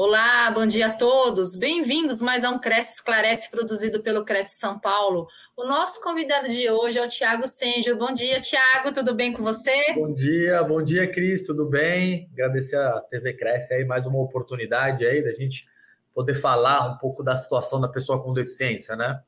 Olá, 0.00 0.48
bom 0.52 0.64
dia 0.64 0.86
a 0.86 0.92
todos. 0.92 1.56
Bem-vindos 1.56 2.22
mais 2.22 2.44
a 2.44 2.50
um 2.50 2.58
Cresce 2.60 2.98
Esclarece 2.98 3.50
produzido 3.50 4.00
pelo 4.00 4.24
Cresce 4.24 4.56
São 4.56 4.78
Paulo. 4.78 5.26
O 5.56 5.66
nosso 5.66 6.00
convidado 6.00 6.48
de 6.48 6.70
hoje 6.70 7.00
é 7.00 7.04
o 7.04 7.08
Tiago 7.08 7.48
Senjo. 7.48 7.96
Bom 7.96 8.12
dia, 8.12 8.40
Tiago, 8.40 8.92
tudo 8.92 9.12
bem 9.12 9.32
com 9.32 9.42
você? 9.42 9.94
Bom 9.94 10.14
dia, 10.14 10.62
bom 10.62 10.80
dia, 10.80 11.10
Cris, 11.10 11.42
tudo 11.42 11.64
bem? 11.64 12.30
Agradecer 12.32 12.76
a 12.76 13.00
TV 13.10 13.32
Cresce 13.32 13.74
aí 13.74 13.84
mais 13.84 14.06
uma 14.06 14.20
oportunidade 14.20 15.04
aí 15.04 15.20
da 15.20 15.32
gente 15.32 15.66
poder 16.14 16.36
falar 16.36 16.94
um 16.94 16.98
pouco 16.98 17.24
da 17.24 17.34
situação 17.34 17.80
da 17.80 17.88
pessoa 17.88 18.22
com 18.22 18.32
deficiência, 18.32 18.94
né? 18.94 19.20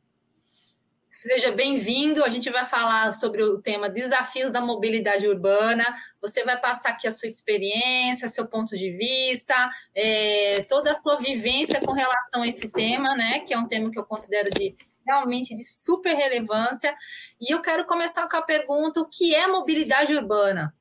Seja 1.10 1.50
bem-vindo. 1.50 2.22
A 2.22 2.28
gente 2.28 2.48
vai 2.50 2.64
falar 2.64 3.12
sobre 3.14 3.42
o 3.42 3.60
tema 3.60 3.90
desafios 3.90 4.52
da 4.52 4.60
mobilidade 4.60 5.26
urbana. 5.26 5.84
Você 6.22 6.44
vai 6.44 6.56
passar 6.60 6.90
aqui 6.90 7.08
a 7.08 7.10
sua 7.10 7.26
experiência, 7.26 8.28
seu 8.28 8.46
ponto 8.46 8.78
de 8.78 8.92
vista, 8.92 9.52
é, 9.92 10.62
toda 10.68 10.92
a 10.92 10.94
sua 10.94 11.18
vivência 11.18 11.80
com 11.80 11.90
relação 11.90 12.42
a 12.42 12.46
esse 12.46 12.68
tema, 12.70 13.16
né? 13.16 13.40
Que 13.40 13.52
é 13.52 13.58
um 13.58 13.66
tema 13.66 13.90
que 13.90 13.98
eu 13.98 14.04
considero 14.04 14.50
de 14.50 14.76
realmente 15.04 15.52
de 15.52 15.64
super 15.64 16.14
relevância. 16.14 16.94
E 17.40 17.52
eu 17.52 17.60
quero 17.60 17.84
começar 17.86 18.28
com 18.28 18.36
a 18.36 18.42
pergunta: 18.42 19.00
o 19.00 19.08
que 19.08 19.34
é 19.34 19.48
mobilidade 19.48 20.14
urbana? 20.14 20.72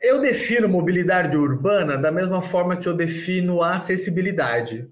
Eu 0.00 0.20
defino 0.20 0.68
mobilidade 0.68 1.36
urbana 1.36 1.96
da 1.96 2.10
mesma 2.10 2.42
forma 2.42 2.76
que 2.76 2.88
eu 2.88 2.96
defino 2.96 3.62
acessibilidade. 3.62 4.90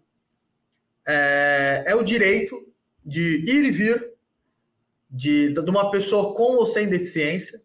É, 1.04 1.82
é 1.84 1.96
o 1.96 2.04
direito 2.04 2.67
de 3.08 3.42
ir 3.50 3.64
e 3.64 3.70
vir 3.70 4.12
de, 5.10 5.54
de 5.54 5.70
uma 5.70 5.90
pessoa 5.90 6.34
com 6.34 6.56
ou 6.56 6.66
sem 6.66 6.86
deficiência, 6.86 7.60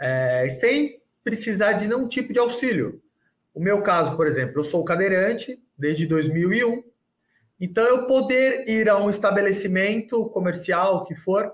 é, 0.00 0.48
sem 0.48 1.02
precisar 1.22 1.74
de 1.74 1.86
nenhum 1.86 2.08
tipo 2.08 2.32
de 2.32 2.38
auxílio. 2.38 3.02
O 3.54 3.60
meu 3.60 3.82
caso, 3.82 4.16
por 4.16 4.26
exemplo, 4.26 4.60
eu 4.60 4.64
sou 4.64 4.82
cadeirante 4.82 5.60
desde 5.76 6.06
2001, 6.06 6.82
então 7.60 7.84
eu 7.84 8.06
poder 8.06 8.66
ir 8.66 8.88
a 8.88 8.98
um 8.98 9.10
estabelecimento 9.10 10.24
comercial 10.30 11.04
que 11.04 11.14
for, 11.14 11.52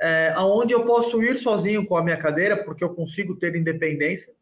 é, 0.00 0.32
aonde 0.34 0.72
eu 0.72 0.84
posso 0.84 1.22
ir 1.22 1.36
sozinho 1.36 1.86
com 1.86 1.96
a 1.96 2.02
minha 2.02 2.16
cadeira, 2.16 2.64
porque 2.64 2.82
eu 2.82 2.94
consigo 2.94 3.36
ter 3.36 3.54
independência, 3.54 4.32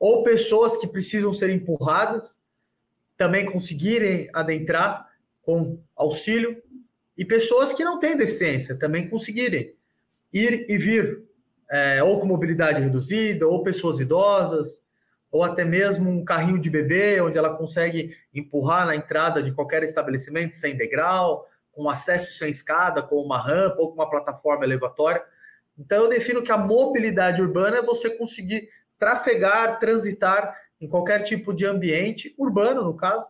ou 0.00 0.24
pessoas 0.24 0.78
que 0.78 0.86
precisam 0.86 1.34
ser 1.34 1.50
empurradas 1.50 2.34
também 3.14 3.44
conseguirem 3.44 4.30
adentrar 4.32 5.06
com 5.42 5.78
auxílio 5.94 6.62
e 7.16 7.24
pessoas 7.24 7.72
que 7.72 7.84
não 7.84 7.98
têm 7.98 8.16
deficiência 8.16 8.78
também 8.78 9.08
conseguirem 9.08 9.74
ir 10.32 10.66
e 10.68 10.78
vir, 10.78 11.22
é, 11.70 12.02
ou 12.02 12.18
com 12.18 12.26
mobilidade 12.26 12.80
reduzida, 12.80 13.46
ou 13.46 13.62
pessoas 13.62 14.00
idosas, 14.00 14.68
ou 15.30 15.42
até 15.42 15.64
mesmo 15.64 16.10
um 16.10 16.24
carrinho 16.24 16.58
de 16.58 16.68
bebê, 16.68 17.20
onde 17.20 17.38
ela 17.38 17.56
consegue 17.56 18.14
empurrar 18.34 18.86
na 18.86 18.94
entrada 18.94 19.42
de 19.42 19.52
qualquer 19.52 19.82
estabelecimento 19.82 20.54
sem 20.54 20.76
degrau, 20.76 21.48
com 21.72 21.88
acesso 21.88 22.36
sem 22.36 22.50
escada, 22.50 23.02
com 23.02 23.16
uma 23.16 23.38
rampa 23.38 23.76
ou 23.78 23.88
com 23.88 23.94
uma 23.94 24.10
plataforma 24.10 24.64
elevatória. 24.64 25.22
Então, 25.78 26.04
eu 26.04 26.08
defino 26.08 26.42
que 26.42 26.52
a 26.52 26.58
mobilidade 26.58 27.40
urbana 27.40 27.78
é 27.78 27.82
você 27.82 28.10
conseguir 28.10 28.68
trafegar, 28.98 29.78
transitar 29.78 30.54
em 30.78 30.86
qualquer 30.86 31.22
tipo 31.22 31.54
de 31.54 31.64
ambiente, 31.64 32.34
urbano 32.38 32.84
no 32.84 32.94
caso, 32.94 33.26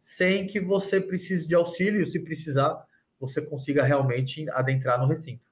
sem 0.00 0.46
que 0.46 0.58
você 0.58 1.00
precise 1.00 1.46
de 1.46 1.54
auxílio, 1.54 2.04
se 2.06 2.18
precisar, 2.18 2.82
você 3.22 3.40
consiga 3.40 3.82
realmente 3.84 4.44
adentrar 4.50 5.00
no 5.00 5.06
recinto. 5.06 5.50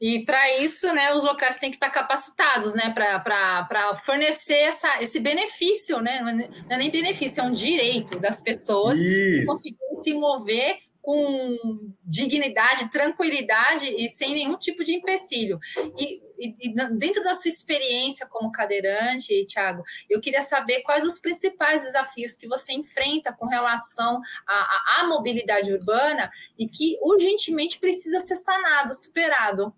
E 0.00 0.24
para 0.24 0.58
isso, 0.58 0.92
né, 0.92 1.14
os 1.14 1.24
locais 1.24 1.58
têm 1.58 1.70
que 1.70 1.76
estar 1.76 1.90
capacitados, 1.90 2.74
né, 2.74 2.92
para 2.92 3.94
fornecer 3.96 4.58
essa, 4.58 5.00
esse 5.02 5.20
benefício, 5.20 6.00
né? 6.00 6.20
Não 6.22 6.74
é 6.74 6.78
nem 6.78 6.90
benefício, 6.90 7.40
é 7.40 7.44
um 7.44 7.52
direito 7.52 8.18
das 8.18 8.40
pessoas 8.40 8.98
conseguirem 9.46 9.96
se 9.96 10.14
mover 10.14 10.78
com 11.02 11.56
dignidade, 12.04 12.90
tranquilidade 12.90 13.86
e 13.86 14.08
sem 14.08 14.34
nenhum 14.34 14.56
tipo 14.56 14.82
de 14.82 14.94
empecilho. 14.94 15.58
E, 15.98 16.22
e, 16.40 16.56
e, 16.60 16.74
dentro 16.96 17.22
da 17.22 17.34
sua 17.34 17.48
experiência 17.48 18.26
como 18.26 18.50
cadeirante, 18.50 19.44
Tiago, 19.46 19.82
eu 20.08 20.20
queria 20.20 20.42
saber 20.42 20.82
quais 20.82 21.04
os 21.04 21.20
principais 21.20 21.82
desafios 21.82 22.36
que 22.36 22.48
você 22.48 22.72
enfrenta 22.72 23.32
com 23.32 23.46
relação 23.46 24.20
à, 24.46 25.00
à 25.00 25.06
mobilidade 25.06 25.72
urbana 25.72 26.30
e 26.58 26.66
que 26.66 26.98
urgentemente 27.02 27.78
precisa 27.78 28.20
ser 28.20 28.36
sanado, 28.36 28.94
superado. 28.94 29.74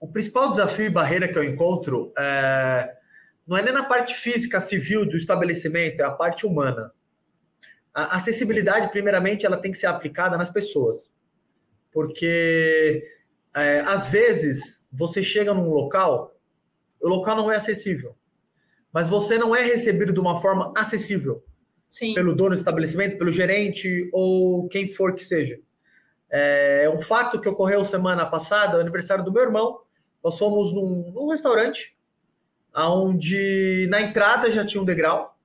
O 0.00 0.08
principal 0.08 0.50
desafio 0.50 0.86
e 0.86 0.90
barreira 0.90 1.28
que 1.28 1.38
eu 1.38 1.44
encontro 1.44 2.12
é, 2.16 2.96
não 3.46 3.56
é 3.56 3.62
nem 3.62 3.74
na 3.74 3.84
parte 3.84 4.14
física, 4.14 4.60
civil 4.60 5.06
do 5.06 5.16
estabelecimento, 5.16 6.00
é 6.00 6.04
a 6.04 6.10
parte 6.10 6.46
humana 6.46 6.92
a 7.98 8.16
acessibilidade, 8.16 8.92
primeiramente, 8.92 9.44
ela 9.44 9.60
tem 9.60 9.72
que 9.72 9.78
ser 9.78 9.86
aplicada 9.86 10.36
nas 10.36 10.50
pessoas. 10.50 11.10
Porque, 11.90 13.04
é, 13.54 13.80
às 13.80 14.08
vezes, 14.08 14.77
você 14.90 15.22
chega 15.22 15.52
num 15.54 15.70
local, 15.70 16.34
o 17.00 17.08
local 17.08 17.36
não 17.36 17.50
é 17.50 17.56
acessível, 17.56 18.16
mas 18.92 19.08
você 19.08 19.38
não 19.38 19.54
é 19.54 19.62
recebido 19.62 20.12
de 20.12 20.20
uma 20.20 20.40
forma 20.40 20.72
acessível 20.76 21.44
Sim. 21.86 22.14
pelo 22.14 22.34
dono 22.34 22.50
do 22.50 22.58
estabelecimento, 22.58 23.18
pelo 23.18 23.30
gerente 23.30 24.08
ou 24.12 24.68
quem 24.68 24.92
for 24.92 25.14
que 25.14 25.24
seja. 25.24 25.58
É 26.30 26.90
um 26.94 27.00
fato 27.00 27.40
que 27.40 27.48
ocorreu 27.48 27.84
semana 27.84 28.26
passada, 28.26 28.78
aniversário 28.78 29.24
do 29.24 29.32
meu 29.32 29.42
irmão. 29.42 29.80
Nós 30.22 30.38
fomos 30.38 30.72
num, 30.72 31.10
num 31.12 31.28
restaurante, 31.28 31.96
onde 32.74 33.86
na 33.90 34.02
entrada 34.02 34.50
já 34.50 34.64
tinha 34.64 34.82
um 34.82 34.84
degrau, 34.84 35.36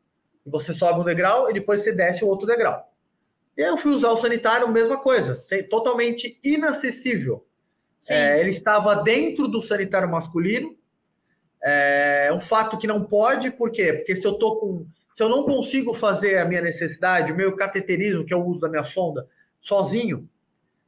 você 0.46 0.74
sobe 0.74 1.00
um 1.00 1.06
degrau 1.06 1.50
e 1.50 1.54
depois 1.54 1.82
você 1.82 1.94
desce 1.94 2.24
o 2.24 2.28
outro 2.28 2.46
degrau. 2.46 2.92
E 3.56 3.64
aí 3.64 3.70
eu 3.70 3.78
fui 3.78 3.92
usar 3.92 4.10
o 4.10 4.18
sanitário, 4.18 4.68
mesma 4.68 4.98
coisa, 4.98 5.38
totalmente 5.70 6.40
inacessível. 6.44 7.46
É, 8.10 8.40
ele 8.40 8.50
estava 8.50 8.96
dentro 8.96 9.48
do 9.48 9.62
sanitário 9.62 10.10
masculino. 10.10 10.76
É 11.62 12.30
um 12.34 12.42
fato 12.42 12.78
que 12.78 12.88
não 12.88 13.04
pode, 13.04 13.50
por 13.52 13.72
quê? 13.72 13.94
Porque 13.94 14.16
se 14.16 14.26
eu 14.26 14.34
tô 14.34 14.58
com. 14.58 14.86
Se 15.14 15.24
eu 15.24 15.30
não 15.30 15.44
consigo 15.44 15.94
fazer 15.94 16.40
a 16.40 16.46
minha 16.46 16.62
necessidade, 16.62 17.32
o 17.32 17.36
meu 17.36 17.56
cateterismo, 17.56 18.26
que 18.26 18.34
é 18.34 18.38
o 18.38 18.44
uso 18.44 18.60
da 18.60 18.68
minha 18.68 18.84
sonda, 18.84 19.28
sozinho, 19.62 20.28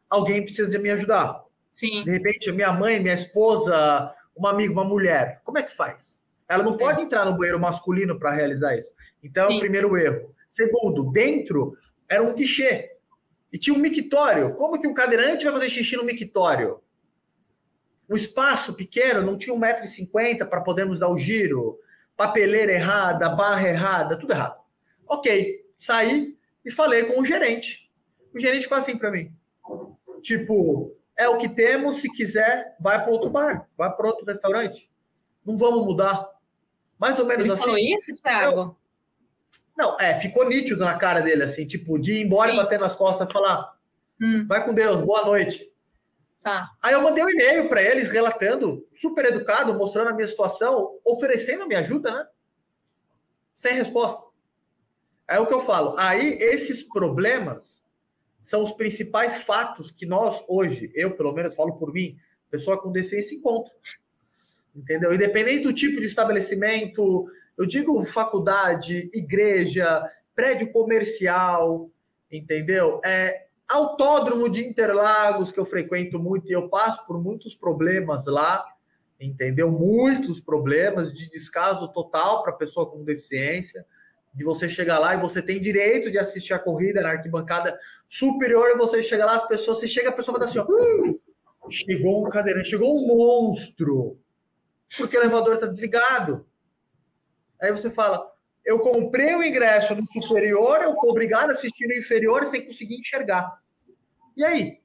alguém 0.10 0.44
precisa 0.44 0.70
de 0.70 0.78
me 0.80 0.90
ajudar. 0.90 1.44
Sim. 1.72 2.04
De 2.04 2.12
repente, 2.12 2.52
minha 2.52 2.72
mãe, 2.72 3.00
minha 3.00 3.14
esposa, 3.14 4.12
uma 4.36 4.50
amiga, 4.50 4.74
uma 4.74 4.84
mulher, 4.84 5.42
como 5.44 5.60
é 5.60 5.64
que 5.64 5.76
faz? 5.76 6.20
Ela 6.50 6.64
não 6.64 6.76
pode 6.76 7.02
entrar 7.02 7.26
no 7.26 7.38
banheiro 7.38 7.60
masculino 7.60 8.18
para 8.20 8.32
realizar 8.32 8.76
isso. 8.78 8.92
Então, 9.24 9.50
Sim. 9.50 9.60
primeiro 9.60 9.98
erro. 9.98 10.34
Segundo, 10.52 11.12
dentro 11.12 11.78
era 12.08 12.24
um 12.24 12.34
guichê. 12.34 12.92
E 13.52 13.58
tinha 13.58 13.76
um 13.76 13.80
mictório. 13.80 14.54
Como 14.56 14.80
que 14.80 14.88
um 14.88 14.94
cadeirante 14.94 15.44
vai 15.44 15.54
fazer 15.54 15.70
xixi 15.70 15.96
no 15.96 16.04
mictório? 16.04 16.82
O 18.08 18.16
espaço 18.16 18.74
pequeno, 18.74 19.22
não 19.22 19.38
tinha 19.38 19.56
1,50m 19.56 20.48
para 20.48 20.62
podermos 20.62 21.00
dar 21.00 21.10
o 21.10 21.18
giro. 21.18 21.80
Papeleira 22.16 22.72
errada, 22.72 23.30
barra 23.30 23.68
errada, 23.68 24.18
tudo 24.18 24.32
errado. 24.32 24.60
Ok, 25.08 25.66
saí 25.78 26.38
e 26.64 26.72
falei 26.72 27.06
com 27.06 27.22
o 27.22 27.26
gerente. 27.26 27.90
O 28.34 28.40
gerente 28.40 28.64
ficou 28.64 28.78
assim 28.78 28.98
para 28.98 29.12
mim. 29.12 29.32
Tipo, 30.22 30.96
é 31.18 31.28
o 31.28 31.38
que 31.38 31.50
temos, 31.50 31.98
se 31.98 32.10
quiser, 32.10 32.76
vai 32.80 33.02
para 33.02 33.12
outro 33.12 33.30
bar, 33.30 33.68
vai 33.78 33.92
para 33.92 34.08
outro 34.08 34.26
restaurante. 34.26 34.90
Não 35.46 35.58
vamos 35.58 35.86
mudar. 35.86 36.30
Mais 36.98 37.20
ou 37.20 37.26
menos 37.26 37.46
Ele 37.46 37.54
assim. 37.54 37.62
falou 37.62 37.78
isso, 37.78 38.14
Thiago? 38.22 38.60
Eu, 38.60 38.76
não, 39.78 40.00
é, 40.00 40.20
ficou 40.20 40.48
nítido 40.48 40.84
na 40.84 40.98
cara 40.98 41.20
dele, 41.20 41.44
assim, 41.44 41.68
tipo, 41.68 42.00
de 42.00 42.14
ir 42.14 42.26
embora 42.26 42.52
Sim. 42.52 42.58
e 42.58 42.62
bater 42.62 42.80
nas 42.80 42.96
costas 42.96 43.30
e 43.30 43.34
falar: 43.34 43.76
hum. 44.22 44.46
vai 44.48 44.66
com 44.66 44.74
Deus, 44.74 45.02
boa 45.02 45.26
noite. 45.26 45.70
Tá. 46.46 46.70
Aí 46.80 46.94
eu 46.94 47.02
mandei 47.02 47.24
um 47.24 47.30
e-mail 47.32 47.68
para 47.68 47.82
eles 47.82 48.12
relatando, 48.12 48.88
super 48.94 49.26
educado, 49.26 49.74
mostrando 49.74 50.12
a 50.12 50.14
minha 50.14 50.28
situação, 50.28 51.00
oferecendo 51.04 51.64
a 51.64 51.66
minha 51.66 51.80
ajuda, 51.80 52.12
né? 52.12 52.28
Sem 53.56 53.74
resposta. 53.74 54.22
É 55.28 55.40
o 55.40 55.48
que 55.48 55.54
eu 55.56 55.62
falo. 55.62 55.98
Aí 55.98 56.38
esses 56.40 56.84
problemas 56.84 57.82
são 58.44 58.62
os 58.62 58.72
principais 58.74 59.42
fatos 59.42 59.90
que 59.90 60.06
nós 60.06 60.46
hoje, 60.48 60.92
eu 60.94 61.18
pelo 61.18 61.34
menos 61.34 61.56
falo 61.56 61.80
por 61.80 61.92
mim, 61.92 62.16
pessoa 62.52 62.80
com 62.80 62.92
deficiência 62.92 63.34
encontra. 63.34 63.74
Entendeu? 64.76 65.16
Independente 65.16 65.64
do 65.64 65.74
tipo 65.74 66.00
de 66.00 66.06
estabelecimento, 66.06 67.26
eu 67.58 67.66
digo 67.66 68.04
faculdade, 68.04 69.10
igreja, 69.12 70.08
prédio 70.36 70.72
comercial, 70.72 71.90
entendeu? 72.32 73.02
É 73.04 73.45
autódromo 73.68 74.50
de 74.50 74.66
Interlagos 74.66 75.52
que 75.52 75.60
eu 75.60 75.66
frequento 75.66 76.20
muito 76.20 76.48
e 76.48 76.52
eu 76.52 76.70
passo 76.70 77.06
por 77.06 77.22
muitos 77.22 77.56
problemas 77.56 78.26
lá, 78.26 78.66
entendeu? 79.20 79.72
Muitos 79.72 80.40
problemas 80.40 81.12
de 81.14 81.30
descaso 81.30 81.92
total 81.92 82.44
para 82.44 82.54
pessoa 82.54 82.90
com 82.90 83.04
deficiência. 83.04 83.86
De 84.34 84.44
você 84.44 84.68
chegar 84.68 85.00
lá 85.00 85.16
e 85.16 85.22
você 85.22 85.42
tem 85.42 85.62
direito 85.62 86.12
de 86.12 86.20
assistir 86.20 86.54
a 86.54 86.60
corrida 86.60 87.02
na 87.02 87.12
arquibancada 87.12 87.80
superior, 88.10 88.70
e 88.70 88.78
você 88.78 89.02
chega 89.02 89.26
lá, 89.26 89.38
as 89.38 89.48
pessoas, 89.48 89.80
você 89.80 89.88
chega, 89.88 90.10
a 90.10 90.14
pessoa 90.14 90.38
dar 90.38 90.46
assim, 90.46 90.60
ó, 90.60 90.66
chegou 91.70 92.28
um 92.28 92.30
cadeirante, 92.30 92.70
chegou 92.70 92.98
um 92.98 93.08
monstro, 93.08 94.20
porque 94.98 95.18
o 95.18 95.22
elevador 95.22 95.56
está 95.56 95.68
desligado. 95.68 96.46
Aí 97.62 97.72
você 97.72 97.90
fala, 97.90 98.30
eu 98.66 98.80
comprei 98.80 99.36
o 99.36 99.44
ingresso 99.44 99.96
no 99.96 100.06
superior, 100.22 100.82
eu 100.82 100.96
fui 101.00 101.10
obrigado 101.10 101.50
a 101.50 101.52
assistir 101.52 101.88
no 101.88 101.94
inferior 101.94 102.46
sem 102.46 102.66
conseguir 102.66 102.96
enxergar. 102.96 103.60
E 104.36 104.44
aí? 104.44 104.80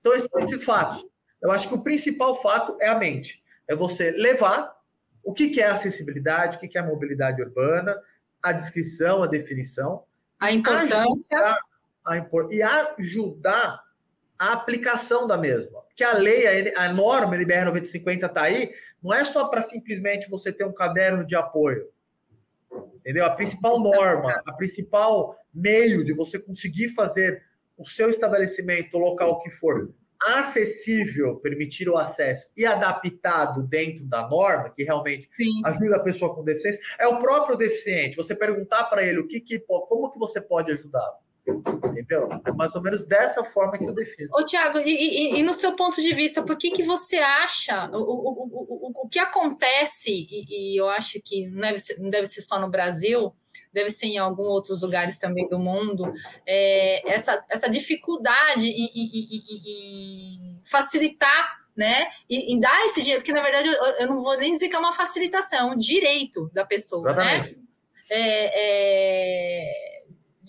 Então, 0.00 0.14
esses, 0.14 0.28
esses 0.36 0.64
fatos. 0.64 1.04
Eu 1.42 1.50
acho 1.50 1.68
que 1.68 1.74
o 1.74 1.82
principal 1.82 2.40
fato 2.40 2.76
é 2.80 2.86
a 2.86 2.98
mente. 2.98 3.42
É 3.66 3.74
você 3.74 4.10
levar 4.10 4.74
o 5.24 5.32
que 5.32 5.60
é 5.60 5.66
acessibilidade, 5.66 6.56
o 6.56 6.60
que 6.60 6.78
é 6.78 6.82
mobilidade 6.82 7.42
urbana, 7.42 7.96
a 8.42 8.52
descrição, 8.52 9.22
a 9.22 9.26
definição. 9.26 10.04
A 10.38 10.52
importância. 10.52 11.56
A 12.04 12.16
impor, 12.16 12.52
e 12.52 12.62
ajudar 12.62 13.82
a 14.38 14.52
aplicação 14.52 15.26
da 15.26 15.36
mesma. 15.36 15.82
Porque 15.82 16.04
a 16.04 16.14
lei, 16.14 16.74
a, 16.74 16.84
a 16.84 16.92
norma 16.92 17.34
NBR 17.34 17.66
9050 17.66 18.26
está 18.26 18.42
aí, 18.42 18.72
não 19.02 19.12
é 19.12 19.24
só 19.24 19.48
para 19.48 19.62
simplesmente 19.62 20.30
você 20.30 20.52
ter 20.52 20.64
um 20.64 20.72
caderno 20.72 21.26
de 21.26 21.36
apoio. 21.36 21.88
Entendeu? 22.96 23.24
A 23.24 23.30
principal 23.30 23.80
norma, 23.80 24.40
a 24.46 24.52
principal 24.52 25.36
meio 25.52 26.04
de 26.04 26.12
você 26.12 26.38
conseguir 26.38 26.88
fazer 26.90 27.42
o 27.76 27.84
seu 27.84 28.10
estabelecimento, 28.10 28.98
local 28.98 29.40
que 29.42 29.50
for, 29.50 29.92
acessível, 30.22 31.36
permitir 31.36 31.88
o 31.88 31.96
acesso 31.96 32.46
e 32.54 32.66
adaptado 32.66 33.62
dentro 33.62 34.04
da 34.04 34.28
norma, 34.28 34.70
que 34.70 34.84
realmente 34.84 35.28
Sim. 35.32 35.62
ajuda 35.64 35.96
a 35.96 36.00
pessoa 36.00 36.34
com 36.34 36.44
deficiência, 36.44 36.80
é 36.98 37.08
o 37.08 37.18
próprio 37.18 37.56
deficiente. 37.56 38.16
Você 38.16 38.34
perguntar 38.34 38.84
para 38.84 39.02
ele 39.02 39.20
o 39.20 39.26
que, 39.26 39.40
que 39.40 39.58
como 39.60 40.10
que 40.10 40.18
você 40.18 40.40
pode 40.40 40.70
ajudá-lo. 40.72 41.16
Entendeu? 41.46 42.28
É 42.44 42.52
mais 42.52 42.74
ou 42.74 42.82
menos 42.82 43.04
dessa 43.04 43.42
forma 43.44 43.76
que 43.78 43.84
eu 43.84 43.94
defino. 43.94 44.30
Ô, 44.32 44.44
Tiago, 44.44 44.78
e, 44.78 44.90
e, 44.90 45.38
e, 45.38 45.42
no 45.42 45.54
seu 45.54 45.74
ponto 45.74 46.00
de 46.00 46.12
vista, 46.14 46.42
por 46.42 46.56
que, 46.56 46.70
que 46.70 46.82
você 46.82 47.16
acha 47.16 47.90
o, 47.92 47.98
o, 47.98 48.92
o, 48.98 49.04
o 49.04 49.08
que 49.08 49.18
acontece, 49.18 50.10
e, 50.10 50.74
e, 50.74 50.80
eu 50.80 50.88
acho 50.88 51.20
que 51.22 51.48
não 51.48 51.60
deve, 51.60 51.78
ser, 51.78 51.98
não 51.98 52.10
deve 52.10 52.26
ser 52.26 52.42
só 52.42 52.60
no 52.60 52.70
Brasil, 52.70 53.34
deve 53.72 53.90
ser 53.90 54.06
em 54.06 54.18
alguns 54.18 54.46
outros 54.46 54.82
lugares 54.82 55.16
também 55.16 55.48
do 55.48 55.58
mundo, 55.58 56.12
é, 56.46 57.10
essa, 57.10 57.44
essa 57.48 57.68
dificuldade 57.68 58.66
em, 58.66 58.90
em, 58.94 59.20
em 59.66 60.60
facilitar 60.64 61.60
né? 61.76 62.08
E, 62.28 62.52
e, 62.54 62.60
dar 62.60 62.84
esse 62.84 63.00
direito, 63.00 63.20
porque 63.20 63.32
na 63.32 63.42
verdade 63.42 63.68
eu, 63.68 63.74
eu, 63.74 64.06
não 64.06 64.22
vou 64.22 64.36
nem 64.36 64.52
dizer 64.52 64.68
que 64.68 64.76
é 64.76 64.78
uma 64.78 64.92
facilitação, 64.92 65.70
é 65.70 65.72
um 65.72 65.76
direito 65.76 66.50
da 66.52 66.64
pessoa, 66.64 67.14
né? 67.14 67.34
Exatamente. 67.34 67.56
né? 67.56 67.64
É, 68.10 68.50
é, 68.52 69.99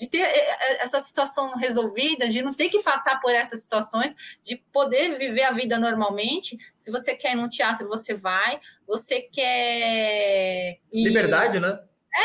de 0.01 0.07
ter 0.07 0.21
é, 0.21 0.23
é, 0.25 0.83
essa 0.83 0.99
situação 0.99 1.55
resolvida, 1.55 2.27
de 2.27 2.41
não 2.41 2.55
ter 2.55 2.69
que 2.69 2.81
passar 2.81 3.21
por 3.21 3.31
essas 3.31 3.61
situações, 3.61 4.15
de 4.43 4.55
poder 4.73 5.15
viver 5.19 5.43
a 5.43 5.51
vida 5.51 5.77
normalmente. 5.77 6.57
Se 6.73 6.89
você 6.89 7.13
quer 7.13 7.33
ir 7.33 7.35
num 7.35 7.47
teatro, 7.47 7.87
você 7.87 8.15
vai. 8.15 8.59
Você 8.87 9.21
quer. 9.21 10.79
Ir... 10.91 11.03
Liberdade, 11.03 11.59
né? 11.59 11.79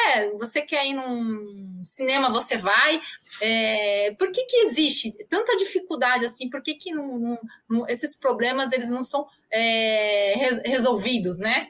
É, 0.08 0.30
você 0.30 0.62
quer 0.62 0.86
ir 0.86 0.94
num 0.94 1.82
cinema, 1.84 2.30
você 2.30 2.56
vai. 2.56 2.98
É, 3.42 4.16
por 4.18 4.32
que, 4.32 4.46
que 4.46 4.56
existe 4.62 5.12
tanta 5.28 5.54
dificuldade 5.58 6.24
assim? 6.24 6.48
Por 6.48 6.62
que, 6.62 6.76
que 6.76 6.92
não, 6.92 7.18
não, 7.18 7.38
não, 7.68 7.88
esses 7.88 8.18
problemas 8.18 8.72
eles 8.72 8.90
não 8.90 9.02
são 9.02 9.28
é, 9.52 10.32
resolvidos, 10.64 11.38
né? 11.40 11.68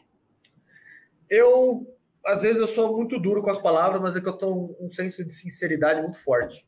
Eu 1.29 1.85
às 2.27 2.43
vezes 2.43 2.61
eu 2.61 2.67
sou 2.67 2.97
muito 2.97 3.19
duro 3.19 3.43
com 3.43 3.51
as 3.51 3.59
palavras, 3.59 4.03
mas 4.03 4.17
é 4.17 4.21
que 4.21 4.29
eu 4.29 4.37
tenho 4.37 4.77
um 4.81 4.91
senso 4.91 5.25
de 5.25 5.33
sinceridade 5.33 6.03
muito 6.03 6.19
forte. 6.19 6.67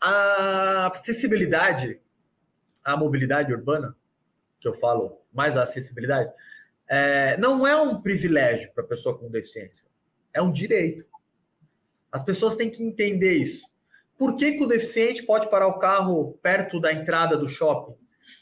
A 0.00 0.86
acessibilidade, 0.86 2.00
a 2.84 2.96
mobilidade 2.96 3.52
urbana, 3.52 3.96
que 4.60 4.68
eu 4.68 4.74
falo 4.74 5.20
mais 5.32 5.56
a 5.56 5.64
acessibilidade, 5.64 6.32
é, 6.88 7.36
não 7.36 7.66
é 7.66 7.76
um 7.76 8.00
privilégio 8.00 8.72
para 8.72 8.84
a 8.84 8.86
pessoa 8.86 9.18
com 9.18 9.28
deficiência, 9.28 9.84
é 10.32 10.40
um 10.40 10.52
direito. 10.52 11.04
As 12.10 12.22
pessoas 12.22 12.56
têm 12.56 12.70
que 12.70 12.82
entender 12.82 13.34
isso. 13.34 13.68
Por 14.16 14.36
que, 14.36 14.52
que 14.52 14.64
o 14.64 14.68
deficiente 14.68 15.22
pode 15.22 15.50
parar 15.50 15.66
o 15.66 15.78
carro 15.78 16.38
perto 16.42 16.80
da 16.80 16.92
entrada 16.92 17.36
do 17.36 17.48
shopping? 17.48 17.94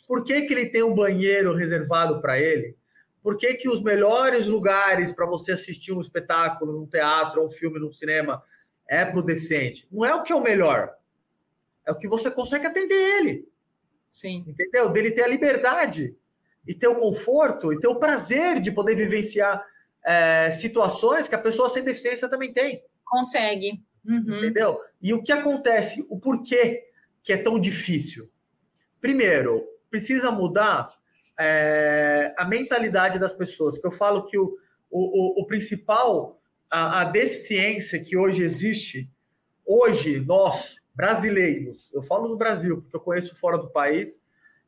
Por 0.07 0.23
que, 0.25 0.43
que 0.43 0.53
ele 0.53 0.67
tem 0.67 0.83
um 0.83 0.95
banheiro 0.95 1.55
reservado 1.55 2.21
para 2.21 2.39
ele? 2.39 2.77
Por 3.27 3.37
que, 3.37 3.55
que 3.55 3.69
os 3.69 3.83
melhores 3.83 4.47
lugares 4.47 5.11
para 5.11 5.27
você 5.27 5.51
assistir 5.51 5.93
um 5.93 6.01
espetáculo, 6.01 6.73
num 6.73 6.87
teatro, 6.87 7.45
um 7.45 7.51
filme, 7.51 7.81
num 7.81 7.91
cinema, 7.91 8.41
é 8.89 9.05
para 9.05 9.19
o 9.19 9.23
deficiente? 9.23 9.85
Não 9.91 10.05
é 10.05 10.15
o 10.15 10.23
que 10.23 10.33
é 10.33 10.37
o 10.37 10.41
melhor. 10.41 10.95
É 11.85 11.91
o 11.91 11.99
que 11.99 12.07
você 12.07 12.31
consegue 12.31 12.67
atender 12.67 12.95
ele. 12.95 13.49
Sim. 14.09 14.45
Entendeu? 14.47 14.91
Dele 14.91 15.11
ter 15.11 15.25
a 15.25 15.27
liberdade 15.27 16.17
e 16.65 16.73
ter 16.73 16.87
o 16.87 16.95
conforto 16.95 17.73
e 17.73 17.81
ter 17.81 17.89
o 17.89 17.99
prazer 17.99 18.61
de 18.61 18.71
poder 18.71 18.95
vivenciar 18.95 19.61
é, 20.05 20.53
situações 20.53 21.27
que 21.27 21.35
a 21.35 21.43
pessoa 21.43 21.69
sem 21.69 21.83
deficiência 21.83 22.29
também 22.29 22.53
tem. 22.53 22.81
Consegue. 23.05 23.83
Uhum. 24.05 24.39
Entendeu? 24.39 24.81
E 25.03 25.13
o 25.13 25.21
que 25.21 25.33
acontece? 25.33 26.07
O 26.09 26.21
porquê 26.21 26.85
que 27.25 27.33
é 27.33 27.37
tão 27.37 27.59
difícil? 27.59 28.31
Primeiro, 29.01 29.67
precisa 29.91 30.31
mudar 30.31 30.95
é, 31.39 32.35
a 32.37 32.45
mentalidade 32.45 33.19
das 33.19 33.33
pessoas. 33.33 33.79
Que 33.79 33.87
eu 33.87 33.93
falo 33.93 34.27
que 34.27 34.39
o, 34.39 34.57
o, 34.91 35.43
o 35.43 35.47
principal, 35.47 36.41
a, 36.71 37.03
a, 37.03 37.05
deficiência 37.05 38.03
que 38.03 38.17
hoje 38.17 38.43
existe, 38.43 39.11
hoje, 39.65 40.21
nós, 40.21 40.77
brasileiros, 40.95 41.91
eu 41.93 42.03
falo 42.03 42.29
do 42.29 42.37
Brasil, 42.37 42.81
porque 42.83 42.97
eu 42.97 43.01
conheço 43.01 43.37
fora 43.37 43.59
do 43.59 43.69
país, 43.69 44.21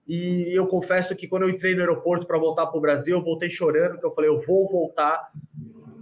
e 0.07 0.57
eu 0.57 0.67
confesso 0.67 1.15
que 1.15 1.29
quando 1.29 1.43
eu 1.43 1.51
entrei 1.51 1.75
no 1.75 1.81
aeroporto 1.81 2.27
para 2.27 2.39
voltar 2.39 2.67
para 2.67 2.79
o 2.79 2.81
Brasil, 2.81 3.17
eu 3.17 3.23
voltei 3.23 3.51
chorando, 3.51 3.99
que 3.99 4.07
eu 4.07 4.11
falei, 4.11 4.31
eu 4.31 4.41
vou 4.41 4.67
voltar 4.67 5.31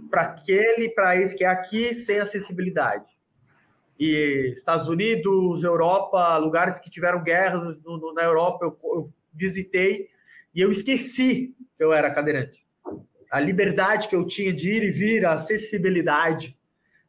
para 0.09 0.21
aquele 0.21 0.89
país 0.89 1.33
que 1.33 1.43
é 1.43 1.47
aqui 1.47 1.93
sem 1.93 2.17
acessibilidade. 2.19 3.05
E 3.99 4.53
Estados 4.55 4.87
Unidos, 4.87 5.63
Europa, 5.63 6.37
lugares 6.37 6.79
que 6.79 6.89
tiveram 6.89 7.21
guerras 7.21 7.81
no, 7.81 7.97
no, 7.97 8.13
na 8.13 8.23
Europa, 8.23 8.65
eu, 8.65 8.79
eu 8.93 9.13
visitei 9.33 10.07
e 10.57 10.61
eu 10.61 10.71
esqueci 10.71 11.55
que 11.77 11.83
eu 11.83 11.93
era 11.93 12.09
cadeirante. 12.09 12.65
A 13.29 13.39
liberdade 13.39 14.07
que 14.07 14.15
eu 14.15 14.25
tinha 14.25 14.51
de 14.51 14.67
ir 14.67 14.81
e 14.81 14.89
vir, 14.89 15.23
a 15.23 15.33
acessibilidade 15.33 16.57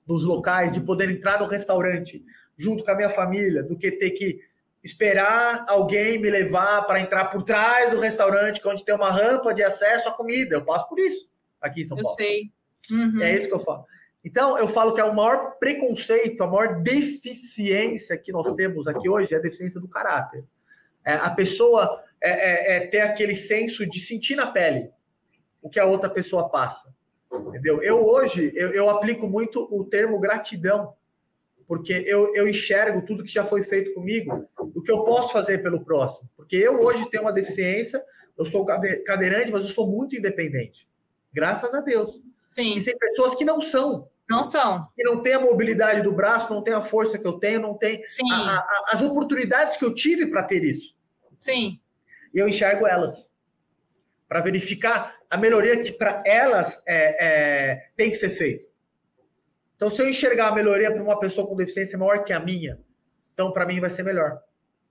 dos 0.06 0.22
locais, 0.22 0.74
de 0.74 0.82
poder 0.82 1.08
entrar 1.08 1.40
no 1.40 1.46
restaurante 1.46 2.22
junto 2.58 2.84
com 2.84 2.90
a 2.90 2.94
minha 2.94 3.08
família, 3.08 3.62
do 3.62 3.74
que 3.74 3.90
ter 3.90 4.10
que 4.10 4.38
esperar 4.84 5.64
alguém 5.66 6.18
me 6.18 6.28
levar 6.28 6.82
para 6.82 7.00
entrar 7.00 7.30
por 7.30 7.42
trás 7.42 7.90
do 7.90 7.98
restaurante, 7.98 8.60
onde 8.66 8.84
tem 8.84 8.94
uma 8.94 9.10
rampa 9.10 9.54
de 9.54 9.62
acesso 9.62 10.10
à 10.10 10.12
comida. 10.12 10.56
Eu 10.56 10.64
passo 10.66 10.87
por 10.87 10.99
isso 10.99 11.26
aqui 11.58 11.80
em 11.80 11.84
São 11.87 11.96
Paulo. 11.96 12.11
Eu 12.11 12.14
sei. 12.16 12.52
Uhum. 12.90 13.23
É 13.23 13.34
isso 13.34 13.49
que 13.49 13.54
eu 13.54 13.61
falo. 13.61 13.87
Então, 14.23 14.58
eu 14.58 14.68
falo 14.68 14.92
que 14.92 15.00
é 15.00 15.04
o 15.04 15.14
maior 15.14 15.52
preconceito, 15.58 16.42
a 16.42 16.46
maior 16.46 16.82
deficiência 16.82 18.18
que 18.18 18.30
nós 18.30 18.52
temos 18.52 18.87
aqui 18.87 19.08
hoje 19.08 19.32
é 19.32 19.38
a 19.38 19.40
deficiência 19.40 19.80
do 19.80 19.88
caráter. 19.88 20.44
É, 21.08 21.14
a 21.14 21.30
pessoa 21.30 22.04
é, 22.20 22.30
é, 22.30 22.76
é, 22.76 22.86
ter 22.86 23.00
aquele 23.00 23.34
senso 23.34 23.86
de 23.86 23.98
sentir 23.98 24.36
na 24.36 24.46
pele 24.46 24.90
o 25.62 25.70
que 25.70 25.80
a 25.80 25.86
outra 25.86 26.10
pessoa 26.10 26.50
passa. 26.50 26.86
Entendeu? 27.32 27.82
Eu 27.82 28.04
hoje 28.04 28.52
eu, 28.54 28.74
eu 28.74 28.90
aplico 28.90 29.26
muito 29.26 29.66
o 29.74 29.84
termo 29.86 30.20
gratidão, 30.20 30.92
porque 31.66 31.94
eu, 32.06 32.34
eu 32.34 32.46
enxergo 32.46 33.00
tudo 33.06 33.24
que 33.24 33.32
já 33.32 33.42
foi 33.42 33.62
feito 33.62 33.94
comigo, 33.94 34.46
o 34.58 34.82
que 34.82 34.90
eu 34.90 35.02
posso 35.02 35.32
fazer 35.32 35.62
pelo 35.62 35.82
próximo. 35.82 36.28
Porque 36.36 36.56
eu 36.56 36.78
hoje 36.78 37.08
tenho 37.08 37.22
uma 37.22 37.32
deficiência, 37.32 38.04
eu 38.36 38.44
sou 38.44 38.66
cadeirante, 38.66 39.50
mas 39.50 39.64
eu 39.64 39.70
sou 39.70 39.86
muito 39.86 40.14
independente. 40.14 40.86
Graças 41.32 41.72
a 41.72 41.80
Deus. 41.80 42.20
Sim. 42.50 42.76
E 42.76 42.84
tem 42.84 42.98
pessoas 42.98 43.34
que 43.34 43.46
não 43.46 43.62
são. 43.62 44.10
Não 44.28 44.44
são. 44.44 44.86
Que 44.94 45.02
não 45.04 45.22
tem 45.22 45.32
a 45.32 45.40
mobilidade 45.40 46.02
do 46.02 46.12
braço, 46.12 46.52
não 46.52 46.62
tem 46.62 46.74
a 46.74 46.82
força 46.82 47.18
que 47.18 47.26
eu 47.26 47.38
tenho, 47.38 47.62
não 47.62 47.72
tem 47.72 48.04
a, 48.30 48.58
a, 48.58 48.84
as 48.92 49.00
oportunidades 49.00 49.78
que 49.78 49.84
eu 49.86 49.94
tive 49.94 50.26
para 50.26 50.42
ter 50.42 50.62
isso. 50.62 50.98
Sim 51.38 51.80
e 52.33 52.38
eu 52.38 52.49
enxergo 52.49 52.87
elas 52.87 53.28
para 54.28 54.40
verificar 54.40 55.16
a 55.30 55.37
melhoria 55.37 55.83
que 55.83 55.92
para 55.92 56.23
elas 56.26 56.80
é, 56.87 57.26
é, 57.26 57.90
tem 57.97 58.11
que 58.11 58.16
ser 58.16 58.30
feita. 58.30 58.68
Então, 59.76 59.88
se 59.88 60.02
eu 60.02 60.09
enxergar 60.09 60.49
a 60.49 60.54
melhoria 60.54 60.90
para 60.92 61.02
uma 61.02 61.18
pessoa 61.18 61.47
com 61.47 61.57
deficiência 61.57 61.97
maior 61.97 62.25
que 62.25 62.33
a 62.33 62.40
minha, 62.40 62.78
então 63.33 63.52
para 63.52 63.64
mim 63.64 63.80
vai 63.80 63.90
ser 63.90 64.02
melhor. 64.02 64.38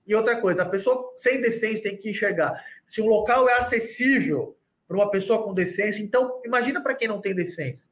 E 0.07 0.15
outra 0.15 0.39
coisa, 0.39 0.63
a 0.63 0.65
pessoa 0.65 1.13
sem 1.17 1.41
deficiência 1.41 1.83
tem 1.83 1.97
que 1.97 2.09
enxergar. 2.09 2.63
Se 2.85 3.01
um 3.01 3.05
local 3.05 3.49
é 3.49 3.53
acessível 3.53 4.57
para 4.87 4.95
uma 4.95 5.11
pessoa 5.11 5.43
com 5.43 5.53
deficiência, 5.53 6.01
então 6.01 6.41
imagina 6.45 6.81
para 6.81 6.95
quem 6.95 7.07
não 7.07 7.19
tem 7.19 7.35
deficiência. 7.35 7.85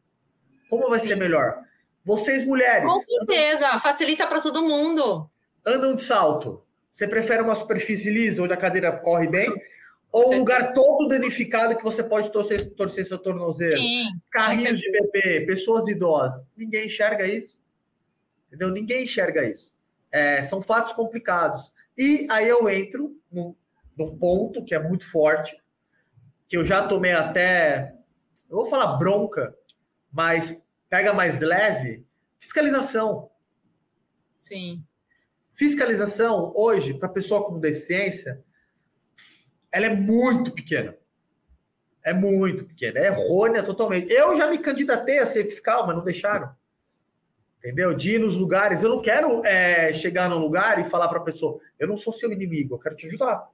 Como 0.70 0.90
vai 0.90 1.00
Sim. 1.00 1.08
ser 1.08 1.16
melhor? 1.16 1.62
Vocês 2.04 2.46
mulheres. 2.46 2.88
Com 2.88 3.00
certeza, 3.00 3.68
andam, 3.68 3.80
facilita 3.82 4.26
para 4.26 4.40
todo 4.40 4.64
mundo. 4.64 5.30
Andam 5.66 5.96
de 5.96 6.04
salto. 6.04 6.65
Você 6.96 7.10
prefere 7.10 7.42
uma 7.42 7.56
superfície 7.56 8.10
lisa, 8.10 8.42
onde 8.42 8.54
a 8.54 8.58
cadeira 8.58 8.90
corre 8.90 9.28
bem, 9.28 9.54
ou 10.14 10.34
um 10.34 10.38
lugar 10.38 10.74
todo 10.74 11.10
danificado 11.10 11.76
que 11.76 11.84
você 11.84 12.02
pode 12.02 12.32
torcer, 12.32 12.74
torcer 12.74 13.06
seu 13.06 13.20
tornozelo? 13.20 13.76
Sim. 13.76 14.08
Carrinhos 14.32 14.80
de 14.80 14.90
bebê, 14.90 15.42
pessoas 15.46 15.90
idosas. 15.90 16.42
Ninguém 16.56 16.86
enxerga 16.86 17.28
isso. 17.28 17.60
Entendeu? 18.48 18.72
Ninguém 18.72 19.04
enxerga 19.04 19.44
isso. 19.44 19.74
É, 20.10 20.42
são 20.44 20.62
fatos 20.62 20.94
complicados. 20.94 21.70
E 21.98 22.28
aí 22.32 22.48
eu 22.48 22.70
entro 22.70 23.20
num, 23.30 23.54
num 23.98 24.18
ponto 24.18 24.64
que 24.64 24.74
é 24.74 24.80
muito 24.80 25.06
forte, 25.12 25.62
que 26.48 26.56
eu 26.56 26.64
já 26.64 26.88
tomei 26.88 27.12
até, 27.12 27.94
eu 28.50 28.56
vou 28.56 28.68
falar 28.68 28.96
bronca, 28.96 29.54
mas 30.14 30.58
pega 30.90 31.14
mais 31.14 31.42
leve, 31.42 32.06
fiscalização. 32.40 33.30
Sim. 34.38 34.82
Fiscalização, 35.56 36.52
hoje, 36.54 36.94
para 36.94 37.08
pessoa 37.08 37.46
com 37.46 37.58
deficiência, 37.58 38.44
ela 39.72 39.86
é 39.86 39.96
muito 39.96 40.52
pequena. 40.52 40.98
É 42.04 42.14
muito 42.14 42.66
pequena. 42.66 43.00
É 43.00 43.08
errônea 43.08 43.64
totalmente. 43.64 44.12
Eu 44.12 44.38
já 44.38 44.50
me 44.52 44.58
candidatei 44.58 45.20
a 45.20 45.26
ser 45.26 45.46
fiscal, 45.46 45.88
mas 45.88 45.96
não 45.96 46.04
deixaram. 46.04 46.54
Entendeu? 47.58 47.96
De 47.96 48.16
ir 48.16 48.20
nos 48.20 48.36
lugares. 48.36 48.84
Eu 48.84 48.90
não 48.90 49.02
quero 49.02 49.46
é, 49.46 49.94
chegar 49.94 50.30
num 50.30 50.38
lugar 50.38 50.80
e 50.80 50.90
falar 50.90 51.08
para 51.08 51.20
a 51.20 51.24
pessoa: 51.24 51.60
eu 51.80 51.88
não 51.88 51.96
sou 51.96 52.12
seu 52.12 52.32
inimigo, 52.32 52.76
eu 52.76 52.80
quero 52.80 52.98
te 52.98 53.08
ajudar. 53.08 53.50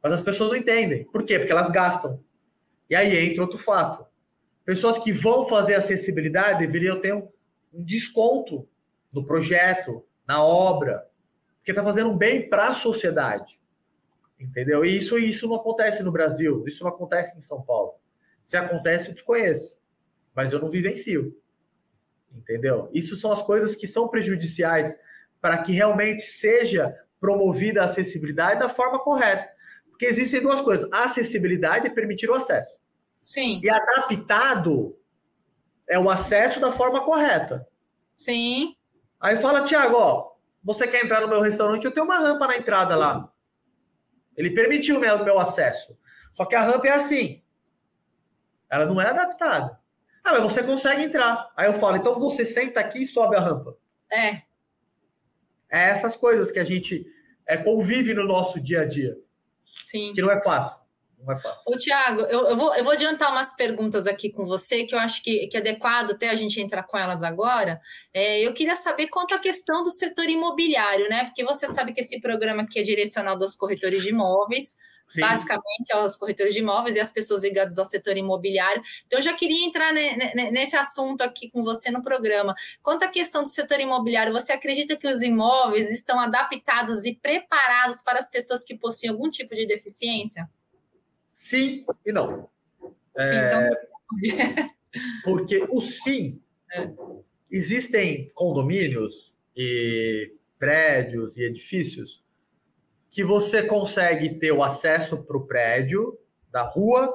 Mas 0.00 0.12
as 0.12 0.22
pessoas 0.22 0.50
não 0.50 0.56
entendem. 0.56 1.04
Por 1.04 1.24
quê? 1.24 1.38
Porque 1.38 1.52
elas 1.52 1.72
gastam. 1.72 2.22
E 2.88 2.94
aí 2.94 3.30
entra 3.30 3.42
outro 3.42 3.58
fato. 3.58 4.06
Pessoas 4.64 4.96
que 4.98 5.12
vão 5.12 5.44
fazer 5.44 5.74
acessibilidade 5.74 6.64
deveriam 6.64 7.00
ter 7.00 7.14
um 7.14 7.28
desconto 7.72 8.66
no 9.12 9.26
projeto, 9.26 10.04
na 10.26 10.44
obra, 10.44 11.08
porque 11.56 11.70
está 11.72 11.82
fazendo 11.82 12.10
um 12.10 12.16
bem 12.16 12.48
para 12.48 12.68
a 12.68 12.74
sociedade. 12.74 13.58
Entendeu? 14.38 14.84
E 14.84 14.96
isso, 14.96 15.18
isso 15.18 15.46
não 15.46 15.56
acontece 15.56 16.02
no 16.02 16.10
Brasil, 16.10 16.64
isso 16.66 16.82
não 16.82 16.90
acontece 16.90 17.36
em 17.38 17.42
São 17.42 17.62
Paulo. 17.62 17.94
Se 18.44 18.56
acontece, 18.56 19.08
eu 19.08 19.14
desconheço. 19.14 19.76
Mas 20.34 20.52
eu 20.52 20.60
não 20.60 20.70
vivencio 20.70 21.36
entendeu? 22.36 22.88
Isso 22.92 23.16
são 23.16 23.32
as 23.32 23.42
coisas 23.42 23.76
que 23.76 23.86
são 23.86 24.08
prejudiciais 24.08 24.94
para 25.40 25.58
que 25.62 25.72
realmente 25.72 26.22
seja 26.22 26.96
promovida 27.20 27.82
a 27.82 27.84
acessibilidade 27.84 28.60
da 28.60 28.68
forma 28.68 28.98
correta. 28.98 29.48
Porque 29.88 30.06
existem 30.06 30.40
duas 30.40 30.60
coisas: 30.62 30.90
a 30.92 31.04
acessibilidade 31.04 31.86
é 31.86 31.90
permitir 31.90 32.30
o 32.30 32.34
acesso. 32.34 32.76
Sim. 33.22 33.60
E 33.62 33.70
adaptado 33.70 34.96
é 35.88 35.98
o 35.98 36.10
acesso 36.10 36.60
da 36.60 36.72
forma 36.72 37.04
correta. 37.04 37.66
Sim. 38.16 38.76
Aí 39.22 39.36
fala, 39.36 39.62
Tiago, 39.62 39.96
ó, 39.96 40.32
você 40.64 40.88
quer 40.88 41.04
entrar 41.04 41.20
no 41.20 41.28
meu 41.28 41.40
restaurante? 41.40 41.84
Eu 41.84 41.92
tenho 41.92 42.04
uma 42.04 42.18
rampa 42.18 42.44
na 42.48 42.56
entrada 42.56 42.96
lá. 42.96 43.32
Ele 44.36 44.50
permitiu 44.50 44.96
o 44.96 45.00
meu, 45.00 45.24
meu 45.24 45.38
acesso. 45.38 45.96
Só 46.32 46.44
que 46.44 46.56
a 46.56 46.60
rampa 46.60 46.88
é 46.88 46.90
assim. 46.90 47.40
Ela 48.68 48.84
não 48.84 49.00
é 49.00 49.06
adaptada. 49.06 49.78
Ah, 50.24 50.32
mas 50.32 50.42
você 50.42 50.60
consegue 50.62 51.04
entrar. 51.04 51.52
Aí 51.56 51.68
eu 51.68 51.74
falo, 51.74 51.96
então 51.96 52.18
você 52.18 52.44
senta 52.44 52.80
aqui 52.80 53.02
e 53.02 53.06
sobe 53.06 53.36
a 53.36 53.40
rampa. 53.40 53.76
É. 54.10 54.42
É 55.70 55.90
essas 55.90 56.16
coisas 56.16 56.50
que 56.50 56.58
a 56.58 56.64
gente 56.64 57.06
é, 57.46 57.56
convive 57.56 58.14
no 58.14 58.24
nosso 58.24 58.60
dia 58.60 58.80
a 58.80 58.84
dia. 58.84 59.16
Sim. 59.64 60.12
Que 60.14 60.20
não 60.20 60.32
é 60.32 60.40
fácil. 60.42 60.81
Não 61.24 61.32
é 61.32 61.40
fácil. 61.40 61.62
Ô, 61.66 61.76
Tiago, 61.76 62.22
eu, 62.22 62.48
eu, 62.48 62.56
vou, 62.56 62.74
eu 62.74 62.84
vou 62.84 62.92
adiantar 62.92 63.30
umas 63.30 63.54
perguntas 63.54 64.06
aqui 64.06 64.30
com 64.30 64.44
você, 64.44 64.84
que 64.84 64.94
eu 64.94 64.98
acho 64.98 65.22
que, 65.22 65.46
que 65.46 65.56
é 65.56 65.60
adequado 65.60 66.12
até 66.12 66.28
a 66.28 66.34
gente 66.34 66.60
entrar 66.60 66.82
com 66.82 66.98
elas 66.98 67.22
agora. 67.22 67.80
É, 68.12 68.40
eu 68.40 68.52
queria 68.52 68.74
saber 68.74 69.08
quanto 69.08 69.34
à 69.34 69.38
questão 69.38 69.82
do 69.82 69.90
setor 69.90 70.28
imobiliário, 70.28 71.08
né? 71.08 71.24
Porque 71.26 71.44
você 71.44 71.68
sabe 71.68 71.92
que 71.92 72.00
esse 72.00 72.20
programa 72.20 72.62
aqui 72.62 72.80
é 72.80 72.82
direcionado 72.82 73.44
aos 73.44 73.54
corretores 73.54 74.02
de 74.02 74.10
imóveis. 74.10 74.76
Sim. 75.08 75.20
basicamente 75.20 75.92
aos 75.92 76.16
corretores 76.16 76.54
de 76.54 76.60
imóveis 76.60 76.96
e 76.96 77.00
às 77.00 77.12
pessoas 77.12 77.44
ligadas 77.44 77.76
ao 77.78 77.84
setor 77.84 78.16
imobiliário. 78.16 78.82
Então, 79.06 79.18
eu 79.18 79.22
já 79.22 79.34
queria 79.34 79.66
entrar 79.66 79.92
nesse 79.92 80.74
assunto 80.74 81.20
aqui 81.20 81.50
com 81.50 81.62
você 81.62 81.90
no 81.90 82.02
programa. 82.02 82.54
Quanto 82.82 83.02
à 83.02 83.08
questão 83.08 83.42
do 83.42 83.48
setor 83.50 83.78
imobiliário, 83.78 84.32
você 84.32 84.52
acredita 84.52 84.96
que 84.96 85.06
os 85.06 85.20
imóveis 85.20 85.90
estão 85.90 86.18
adaptados 86.18 87.04
e 87.04 87.14
preparados 87.14 88.00
para 88.00 88.20
as 88.20 88.30
pessoas 88.30 88.64
que 88.64 88.74
possuem 88.74 89.10
algum 89.10 89.28
tipo 89.28 89.54
de 89.54 89.66
deficiência? 89.66 90.48
Sim 91.52 91.84
e 92.06 92.12
não. 92.12 92.48
Sim, 93.20 93.36
é... 93.36 93.68
então... 93.68 94.72
Porque 95.22 95.66
o 95.70 95.80
sim, 95.82 96.40
é. 96.72 96.90
existem 97.50 98.30
condomínios 98.34 99.34
e 99.54 100.34
prédios 100.58 101.36
e 101.36 101.42
edifícios 101.44 102.22
que 103.10 103.22
você 103.22 103.62
consegue 103.62 104.38
ter 104.38 104.52
o 104.52 104.62
acesso 104.62 105.22
para 105.22 105.36
o 105.36 105.46
prédio 105.46 106.18
da 106.50 106.62
rua 106.62 107.12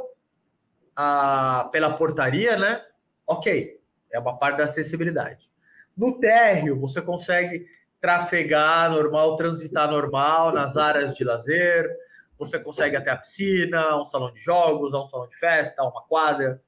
a, 0.95 1.69
pela 1.71 1.97
portaria, 1.97 2.57
né? 2.57 2.83
Ok, 3.25 3.79
é 4.11 4.19
uma 4.19 4.37
parte 4.37 4.57
da 4.57 4.65
acessibilidade. 4.65 5.49
No 5.95 6.19
térreo, 6.19 6.79
você 6.79 7.01
consegue 7.01 7.65
trafegar 7.99 8.91
normal, 8.91 9.35
transitar 9.35 9.89
normal 9.89 10.51
nas 10.51 10.77
áreas 10.77 11.15
de 11.15 11.23
lazer, 11.23 11.89
você 12.37 12.59
consegue 12.59 12.95
até 12.95 13.09
a 13.09 13.17
piscina, 13.17 13.99
um 13.99 14.05
salão 14.05 14.31
de 14.31 14.39
jogos, 14.39 14.93
um 14.93 15.07
salão 15.07 15.27
de 15.27 15.37
festa, 15.37 15.83
uma 15.83 16.03
quadra, 16.03 16.61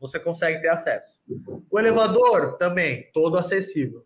você 0.00 0.18
consegue 0.20 0.60
ter 0.60 0.68
acesso. 0.68 1.18
O 1.70 1.78
elevador 1.78 2.56
também, 2.56 3.10
todo 3.12 3.36
acessível. 3.36 4.04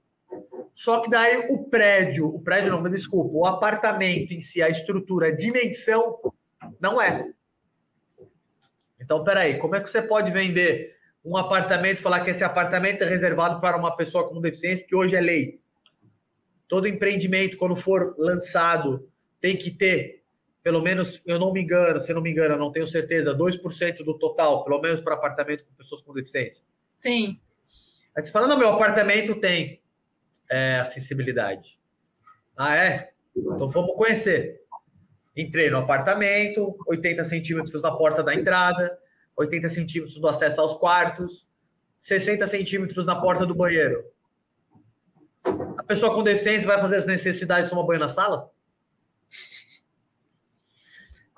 Só 0.75 1.00
que 1.00 1.11
daí 1.11 1.49
o 1.50 1.64
prédio, 1.64 2.26
o 2.26 2.40
prédio 2.40 2.71
não, 2.71 2.80
me 2.80 2.90
desculpa, 2.90 3.30
o 3.37 3.47
apartamento 3.47 4.32
em 4.32 4.40
si, 4.40 4.62
a 4.62 4.68
estrutura, 4.68 5.28
a 5.28 5.35
dimensão, 5.35 6.18
não 6.80 7.00
é. 7.00 7.30
Então, 9.00 9.23
peraí, 9.23 9.59
como 9.59 9.76
é 9.76 9.80
que 9.80 9.90
você 9.90 10.00
pode 10.00 10.30
vender 10.30 10.97
um 11.25 11.37
apartamento 11.37 11.99
e 11.99 12.02
falar 12.02 12.21
que 12.21 12.30
esse 12.30 12.42
apartamento 12.42 13.02
é 13.02 13.09
reservado 13.09 13.61
para 13.61 13.76
uma 13.76 13.94
pessoa 13.97 14.28
com 14.28 14.40
deficiência, 14.40 14.87
que 14.87 14.94
hoje 14.94 15.14
é 15.14 15.21
lei? 15.21 15.61
Todo 16.66 16.88
empreendimento, 16.88 17.59
quando 17.59 17.76
for 17.76 18.14
lançado, 18.16 19.09
tem 19.40 19.56
que 19.56 19.71
ter, 19.71 20.22
pelo 20.62 20.81
menos, 20.81 21.21
eu 21.26 21.38
não 21.38 21.52
me 21.52 21.61
engano, 21.62 22.00
se 22.00 22.12
não 22.14 22.23
me 22.23 22.31
engano, 22.31 22.54
eu 22.54 22.59
não 22.59 22.71
tenho 22.71 22.87
certeza, 22.87 23.35
2% 23.35 24.04
do 24.04 24.19
total, 24.19 24.64
pelo 24.64 24.81
menos 24.81 25.00
para 25.00 25.14
apartamento 25.14 25.64
com 25.64 25.75
pessoas 25.75 26.00
com 26.02 26.12
deficiência. 26.12 26.62
Sim. 26.95 27.40
Aí 28.16 28.23
você 28.23 28.31
fala, 28.31 28.47
não, 28.47 28.57
meu 28.57 28.69
apartamento 28.69 29.35
tem 29.40 29.83
é, 30.49 30.78
acessibilidade. 30.78 31.78
Ah, 32.57 32.76
é? 32.76 33.12
Então 33.37 33.69
vamos 33.69 33.97
conhecer. 33.97 34.62
Entrei 35.37 35.71
no 35.71 35.78
apartamento, 35.78 36.76
80 36.87 37.25
centímetros 37.25 37.83
da 37.83 37.90
porta 37.90 38.23
da 38.23 38.35
entrada, 38.35 38.99
80 39.37 39.69
centímetros 39.71 40.19
do 40.19 40.28
acesso 40.28 40.61
aos 40.61 40.75
quartos, 40.75 41.49
60 42.00 42.47
centímetros 42.47 43.07
na 43.07 43.21
porta 43.21 43.47
do 43.47 43.54
banheiro. 43.54 44.04
A 45.78 45.83
pessoa 45.83 46.14
com 46.14 46.23
deficiência 46.23 46.66
vai 46.66 46.81
fazer 46.81 46.97
as 46.97 47.07
necessidades 47.07 47.64
de 47.64 47.71
tomar 47.71 47.87
banho 47.87 48.00
na 48.00 48.09
sala? 48.09 48.50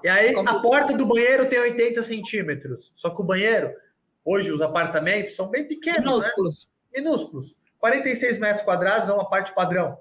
E 0.04 0.08
aí, 0.10 0.34
a 0.36 0.60
porta 0.60 0.94
do 0.94 1.06
banheiro 1.06 1.48
tem 1.48 1.58
80 1.58 2.02
centímetros. 2.02 2.92
Só 2.94 3.08
que 3.08 3.22
o 3.22 3.24
banheiro, 3.24 3.74
hoje, 4.22 4.52
os 4.52 4.60
apartamentos 4.60 5.34
são 5.34 5.48
bem 5.48 5.66
pequenos. 5.66 6.00
Minúsculos. 6.00 6.68
Né? 6.92 7.00
Minúsculos. 7.00 7.56
46 7.78 8.38
metros 8.38 8.66
quadrados 8.66 9.08
é 9.08 9.14
uma 9.14 9.26
parte 9.26 9.54
padrão. 9.54 9.98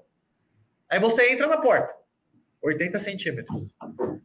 Aí 0.90 1.00
você 1.00 1.32
entra 1.32 1.46
na 1.46 1.56
porta, 1.56 1.90
80 2.62 2.98
centímetros. 2.98 3.74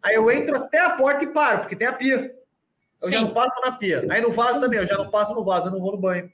Aí 0.04 0.16
eu 0.16 0.30
entro 0.30 0.58
até 0.58 0.80
a 0.80 0.98
porta 0.98 1.24
e 1.24 1.28
paro, 1.28 1.60
porque 1.62 1.78
tem 1.78 1.88
a 1.88 1.94
pia. 1.94 2.36
Eu 3.02 3.08
Sim. 3.08 3.14
já 3.14 3.22
não 3.22 3.34
passo 3.34 3.62
na 3.62 3.72
pia. 3.72 4.06
Aí 4.10 4.22
no 4.22 4.34
vaso 4.34 4.56
Sim. 4.56 4.60
também, 4.60 4.80
eu 4.80 4.88
já 4.88 4.98
não 4.98 5.10
passo 5.10 5.34
no 5.34 5.46
vaso, 5.46 5.68
eu 5.68 5.72
não 5.72 5.80
vou 5.80 5.94
no 5.94 5.98
banho. 5.98 6.30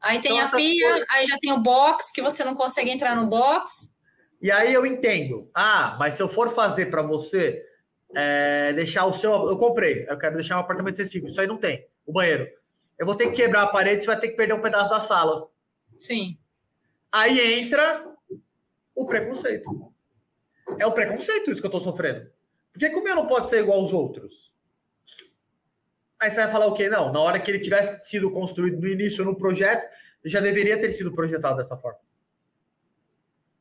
Aí 0.00 0.20
tem 0.20 0.38
então, 0.38 0.46
a 0.46 0.50
pia, 0.56 0.88
coisas... 0.90 1.06
aí 1.10 1.26
já 1.26 1.38
tem 1.40 1.52
o 1.52 1.58
box, 1.58 2.12
que 2.12 2.22
você 2.22 2.44
não 2.44 2.54
consegue 2.54 2.88
entrar 2.88 3.16
no 3.16 3.26
box. 3.26 3.95
E 4.40 4.50
aí 4.50 4.72
eu 4.72 4.84
entendo. 4.84 5.50
Ah, 5.54 5.96
mas 5.98 6.14
se 6.14 6.22
eu 6.22 6.28
for 6.28 6.50
fazer 6.50 6.86
para 6.86 7.02
você 7.02 7.64
é, 8.14 8.72
deixar 8.72 9.06
o 9.06 9.12
seu. 9.12 9.30
Eu 9.30 9.56
comprei, 9.56 10.06
eu 10.08 10.18
quero 10.18 10.36
deixar 10.36 10.56
um 10.56 10.60
apartamento 10.60 11.00
acessível. 11.00 11.28
Isso 11.28 11.40
aí 11.40 11.46
não 11.46 11.56
tem. 11.56 11.86
O 12.04 12.12
banheiro 12.12 12.46
eu 12.98 13.04
vou 13.04 13.14
ter 13.14 13.28
que 13.28 13.36
quebrar 13.36 13.62
a 13.62 13.66
parede, 13.66 14.02
você 14.02 14.06
vai 14.06 14.20
ter 14.20 14.28
que 14.28 14.36
perder 14.36 14.54
um 14.54 14.62
pedaço 14.62 14.88
da 14.88 15.00
sala. 15.00 15.48
Sim. 15.98 16.38
Aí 17.12 17.60
entra 17.60 18.06
o 18.94 19.06
preconceito. 19.06 19.92
É 20.78 20.86
o 20.86 20.92
preconceito 20.92 21.50
isso 21.50 21.60
que 21.60 21.66
eu 21.66 21.76
estou 21.76 21.80
sofrendo. 21.80 22.30
Por 22.72 22.78
que, 22.78 22.90
que 22.90 22.96
o 22.96 23.04
meu 23.04 23.14
não 23.14 23.26
pode 23.26 23.48
ser 23.48 23.60
igual 23.60 23.80
aos 23.80 23.92
outros? 23.92 24.52
Aí 26.18 26.30
você 26.30 26.36
vai 26.36 26.50
falar 26.50 26.66
o 26.66 26.74
quê? 26.74 26.88
Não, 26.88 27.12
na 27.12 27.20
hora 27.20 27.38
que 27.38 27.50
ele 27.50 27.60
tivesse 27.60 28.08
sido 28.08 28.30
construído 28.30 28.80
no 28.80 28.88
início 28.88 29.24
no 29.24 29.36
projeto, 29.36 29.86
já 30.24 30.40
deveria 30.40 30.80
ter 30.80 30.92
sido 30.92 31.12
projetado 31.12 31.58
dessa 31.58 31.76
forma. 31.76 31.98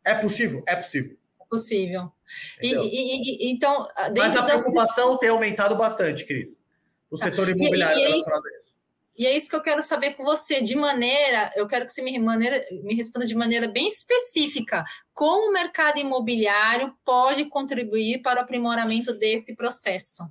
É 0.05 0.13
possível? 0.15 0.63
É 0.67 0.75
possível. 0.75 1.17
É 1.41 1.45
possível. 1.49 2.11
E, 2.61 2.73
e, 2.73 3.47
e, 3.47 3.51
então, 3.51 3.87
Mas 4.15 4.37
a 4.37 4.43
preocupação 4.43 5.11
das... 5.11 5.19
tem 5.19 5.29
aumentado 5.29 5.75
bastante, 5.75 6.25
Cris. 6.25 6.55
O 7.09 7.17
tá. 7.17 7.25
setor 7.25 7.49
imobiliário. 7.49 7.97
E, 7.97 8.01
e 8.01 8.05
é 8.05 8.17
isso, 8.17 8.31
e 9.17 9.25
é 9.25 9.35
isso 9.35 9.49
que 9.49 9.55
eu 9.55 9.63
quero 9.63 9.81
saber 9.81 10.15
com 10.15 10.25
você, 10.25 10.61
de 10.61 10.75
maneira, 10.75 11.49
eu 11.55 11.65
quero 11.65 11.85
que 11.85 11.91
você 11.93 12.01
me, 12.01 12.19
maneira, 12.19 12.65
me 12.83 12.93
responda 12.93 13.25
de 13.25 13.33
maneira 13.33 13.65
bem 13.65 13.87
específica. 13.87 14.83
Como 15.13 15.49
o 15.49 15.53
mercado 15.53 15.97
imobiliário 15.97 16.93
pode 17.05 17.45
contribuir 17.45 18.21
para 18.21 18.41
o 18.41 18.43
aprimoramento 18.43 19.13
desse 19.13 19.55
processo? 19.55 20.29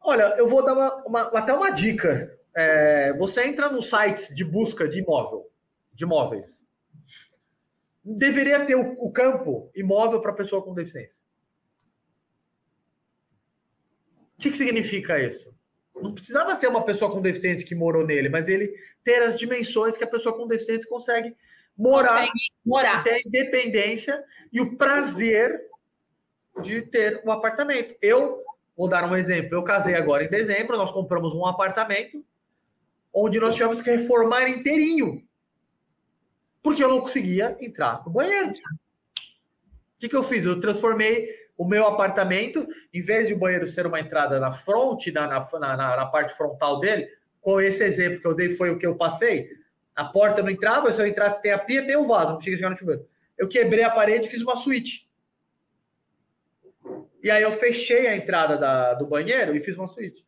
Olha, 0.00 0.34
eu 0.38 0.48
vou 0.48 0.64
dar 0.64 0.72
uma, 0.72 1.04
uma, 1.04 1.20
até 1.38 1.52
uma 1.52 1.70
dica. 1.70 2.34
É, 2.56 3.12
você 3.12 3.44
entra 3.44 3.68
no 3.68 3.82
site 3.82 4.34
de 4.34 4.42
busca 4.42 4.88
de 4.88 5.00
imóvel, 5.00 5.46
de 5.92 6.04
imóveis. 6.04 6.64
Deveria 8.04 8.64
ter 8.64 8.74
o, 8.74 8.92
o 8.98 9.12
campo 9.12 9.70
imóvel 9.74 10.20
para 10.20 10.32
pessoa 10.32 10.62
com 10.62 10.74
deficiência. 10.74 11.20
O 14.38 14.42
que, 14.42 14.50
que 14.50 14.56
significa 14.56 15.18
isso? 15.20 15.54
Não 15.94 16.14
precisava 16.14 16.56
ser 16.56 16.68
uma 16.68 16.82
pessoa 16.82 17.12
com 17.12 17.20
deficiência 17.20 17.66
que 17.66 17.74
morou 17.74 18.06
nele, 18.06 18.28
mas 18.28 18.48
ele 18.48 18.74
ter 19.04 19.22
as 19.22 19.38
dimensões 19.38 19.98
que 19.98 20.04
a 20.04 20.06
pessoa 20.06 20.34
com 20.34 20.46
deficiência 20.46 20.88
consegue 20.88 21.36
morar, 21.76 22.08
consegue 22.08 22.32
morar. 22.64 23.04
ter 23.04 23.14
a 23.14 23.20
independência 23.20 24.24
e 24.50 24.60
o 24.60 24.76
prazer 24.76 25.60
de 26.62 26.82
ter 26.82 27.22
um 27.24 27.30
apartamento. 27.30 27.94
Eu 28.00 28.42
vou 28.76 28.88
dar 28.88 29.04
um 29.04 29.16
exemplo. 29.16 29.54
Eu 29.54 29.62
casei 29.62 29.94
agora 29.94 30.24
em 30.24 30.30
dezembro, 30.30 30.76
nós 30.76 30.90
compramos 30.90 31.34
um 31.34 31.44
apartamento 31.44 32.24
onde 33.12 33.38
nós 33.40 33.54
tivemos 33.54 33.82
que 33.82 33.90
reformar 33.90 34.48
inteirinho. 34.48 35.22
Porque 36.62 36.82
eu 36.82 36.88
não 36.88 37.00
conseguia 37.00 37.56
entrar 37.60 38.02
no 38.04 38.12
banheiro. 38.12 38.50
O 38.50 38.54
que, 39.98 40.08
que 40.08 40.16
eu 40.16 40.22
fiz? 40.22 40.44
Eu 40.44 40.60
transformei 40.60 41.28
o 41.56 41.64
meu 41.64 41.86
apartamento, 41.86 42.66
em 42.92 43.02
vez 43.02 43.28
de 43.28 43.34
o 43.34 43.38
banheiro 43.38 43.68
ser 43.68 43.86
uma 43.86 44.00
entrada 44.00 44.40
na 44.40 44.52
fronte, 44.52 45.12
na, 45.12 45.26
na, 45.26 45.46
na, 45.58 45.76
na 45.76 46.06
parte 46.06 46.34
frontal 46.34 46.80
dele, 46.80 47.06
com 47.40 47.60
esse 47.60 47.84
exemplo 47.84 48.20
que 48.20 48.26
eu 48.26 48.34
dei 48.34 48.56
foi 48.56 48.70
o 48.70 48.78
que 48.78 48.86
eu 48.86 48.96
passei, 48.96 49.50
a 49.94 50.04
porta 50.04 50.42
não 50.42 50.50
entrava, 50.50 50.92
se 50.92 51.00
eu 51.00 51.06
entrasse 51.06 51.42
tem 51.42 51.52
a 51.52 51.58
pia, 51.58 51.86
tem 51.86 51.96
o 51.96 52.06
vaso, 52.06 52.32
não 52.32 52.40
chegar 52.40 52.70
no 52.70 52.76
chuveiro. 52.76 53.06
Eu 53.36 53.48
quebrei 53.48 53.84
a 53.84 53.90
parede 53.90 54.26
e 54.26 54.30
fiz 54.30 54.40
uma 54.40 54.56
suíte. 54.56 55.06
E 57.22 57.30
aí 57.30 57.42
eu 57.42 57.52
fechei 57.52 58.06
a 58.06 58.16
entrada 58.16 58.56
da, 58.56 58.94
do 58.94 59.06
banheiro 59.06 59.54
e 59.54 59.60
fiz 59.60 59.76
uma 59.76 59.86
suíte. 59.86 60.24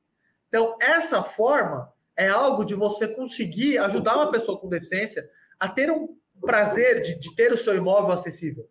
Então, 0.49 0.77
essa 0.79 1.23
forma 1.23 1.91
é 2.15 2.29
algo 2.29 2.65
de 2.65 2.75
você 2.75 3.09
conseguir 3.09 3.79
ajudar 3.79 4.17
uma 4.17 4.31
pessoa 4.31 4.59
com 4.59 4.69
deficiência 4.69 5.27
a 5.59 5.69
ter 5.69 5.91
um 5.91 6.15
prazer 6.43 7.03
de, 7.03 7.19
de 7.19 7.35
ter 7.35 7.53
o 7.53 7.59
seu 7.59 7.75
imóvel 7.77 8.13
acessível. 8.13 8.69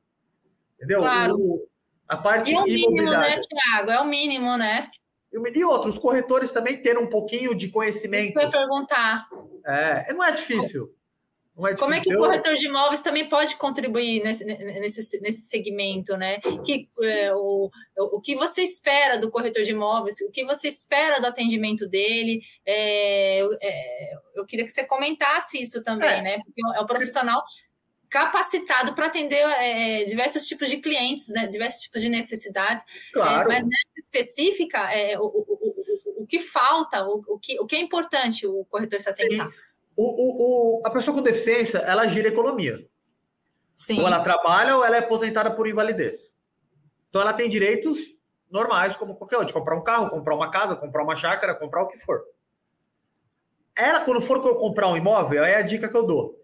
Entendeu? 0.75 0.99
Claro. 0.99 1.35
O, 1.35 1.67
a 2.07 2.17
parte 2.17 2.51
e 2.51 2.55
é 2.55 2.59
o 2.59 2.63
mínimo, 2.63 3.09
né, 3.09 3.39
Tiago? 3.39 3.91
É 3.91 3.99
o 3.99 4.05
mínimo, 4.05 4.57
né? 4.57 4.89
E 5.31 5.63
outros, 5.63 5.97
corretores 5.97 6.51
também 6.51 6.81
ter 6.81 6.97
um 6.97 7.07
pouquinho 7.07 7.55
de 7.55 7.69
conhecimento. 7.69 8.23
Isso 8.23 8.33
que 8.33 8.39
eu 8.39 8.43
ia 8.43 8.51
perguntar. 8.51 9.27
É, 9.65 10.13
não 10.13 10.23
é 10.23 10.31
difícil. 10.31 10.93
É 11.67 11.75
Como 11.75 11.93
é 11.93 11.99
que 11.99 12.13
o 12.13 12.17
corretor 12.17 12.55
de 12.55 12.65
imóveis 12.67 13.01
também 13.01 13.27
pode 13.27 13.55
contribuir 13.55 14.23
nesse, 14.23 14.45
nesse, 14.45 15.21
nesse 15.21 15.41
segmento, 15.41 16.15
né? 16.17 16.39
Que, 16.65 16.89
é, 17.03 17.33
o, 17.33 17.69
o 17.97 18.21
que 18.21 18.35
você 18.35 18.61
espera 18.63 19.17
do 19.17 19.29
corretor 19.29 19.63
de 19.63 19.71
imóveis, 19.71 20.21
o 20.21 20.31
que 20.31 20.45
você 20.45 20.67
espera 20.67 21.19
do 21.19 21.27
atendimento 21.27 21.87
dele? 21.87 22.41
É, 22.65 23.41
é, 23.61 24.13
eu 24.35 24.45
queria 24.45 24.65
que 24.65 24.71
você 24.71 24.85
comentasse 24.85 25.61
isso 25.61 25.83
também, 25.83 26.19
é. 26.19 26.21
né? 26.21 26.39
Porque 26.43 26.61
é 26.75 26.81
um 26.81 26.85
profissional 26.85 27.43
capacitado 28.09 28.93
para 28.93 29.05
atender 29.05 29.37
é, 29.37 30.03
diversos 30.03 30.45
tipos 30.45 30.69
de 30.69 30.77
clientes, 30.77 31.29
né? 31.29 31.47
diversos 31.47 31.81
tipos 31.81 32.01
de 32.01 32.09
necessidades. 32.09 32.83
É, 32.83 33.13
claro. 33.13 33.47
mas 33.47 33.63
nessa 33.63 33.99
específica, 33.99 34.89
o, 35.17 35.25
o, 35.25 35.45
o, 35.47 36.23
o, 36.23 36.27
que 36.27 36.41
falta, 36.41 37.05
o, 37.05 37.23
o, 37.25 37.39
que, 37.39 37.59
o 37.59 37.65
que 37.65 37.75
é 37.75 37.79
importante 37.79 38.45
o 38.45 38.65
corretor 38.65 38.99
se 38.99 39.09
atentar? 39.09 39.49
Sim 39.49 39.70
o, 39.95 40.03
o, 40.03 40.79
o, 40.79 40.81
a 40.85 40.89
pessoa 40.89 41.15
com 41.15 41.23
deficiência, 41.23 41.79
ela 41.79 42.07
gira 42.07 42.27
economia. 42.27 42.79
Sim. 43.75 43.99
Ou 43.99 44.07
ela 44.07 44.23
trabalha 44.23 44.77
ou 44.77 44.85
ela 44.85 44.95
é 44.95 44.99
aposentada 44.99 45.51
por 45.51 45.67
invalidez. 45.67 46.19
Então 47.09 47.21
ela 47.21 47.33
tem 47.33 47.49
direitos 47.49 47.97
normais, 48.49 48.95
como 48.95 49.15
qualquer 49.15 49.37
outro, 49.37 49.47
de 49.47 49.53
comprar 49.53 49.75
um 49.75 49.83
carro, 49.83 50.09
comprar 50.09 50.35
uma 50.35 50.51
casa, 50.51 50.75
comprar 50.75 51.03
uma 51.03 51.15
chácara, 51.15 51.55
comprar 51.55 51.83
o 51.83 51.87
que 51.87 51.97
for. 51.97 52.21
Ela, 53.75 54.01
quando 54.01 54.21
for 54.21 54.41
comprar 54.57 54.87
um 54.89 54.97
imóvel, 54.97 55.43
é 55.43 55.55
a 55.55 55.61
dica 55.61 55.87
que 55.87 55.95
eu 55.95 56.05
dou. 56.05 56.39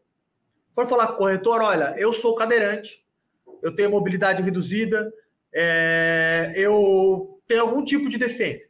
For 0.74 0.88
falar 0.88 1.08
com 1.08 1.14
o 1.14 1.18
corretor, 1.18 1.62
olha, 1.62 1.96
eu 1.98 2.14
sou 2.14 2.36
cadeirante, 2.36 3.06
eu 3.62 3.76
tenho 3.76 3.92
mobilidade 3.92 4.42
reduzida, 4.42 5.12
é, 5.54 6.54
eu 6.56 7.42
tenho 7.48 7.62
algum 7.62 7.84
tipo 7.84 8.08
de 8.10 8.18
deficiência. 8.18 8.70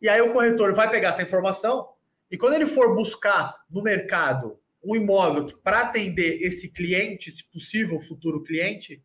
E 0.00 0.08
aí 0.08 0.20
o 0.20 0.32
corretor 0.32 0.74
vai 0.74 0.90
pegar 0.90 1.10
essa 1.10 1.22
informação 1.22 1.88
e 2.30 2.36
quando 2.36 2.54
ele 2.54 2.66
for 2.66 2.94
buscar 2.94 3.54
no 3.70 3.82
mercado 3.82 4.58
um 4.82 4.94
imóvel 4.94 5.56
para 5.62 5.80
atender 5.80 6.42
esse 6.42 6.68
cliente, 6.68 7.30
esse 7.30 7.44
possível 7.44 8.00
futuro 8.00 8.42
cliente, 8.42 9.02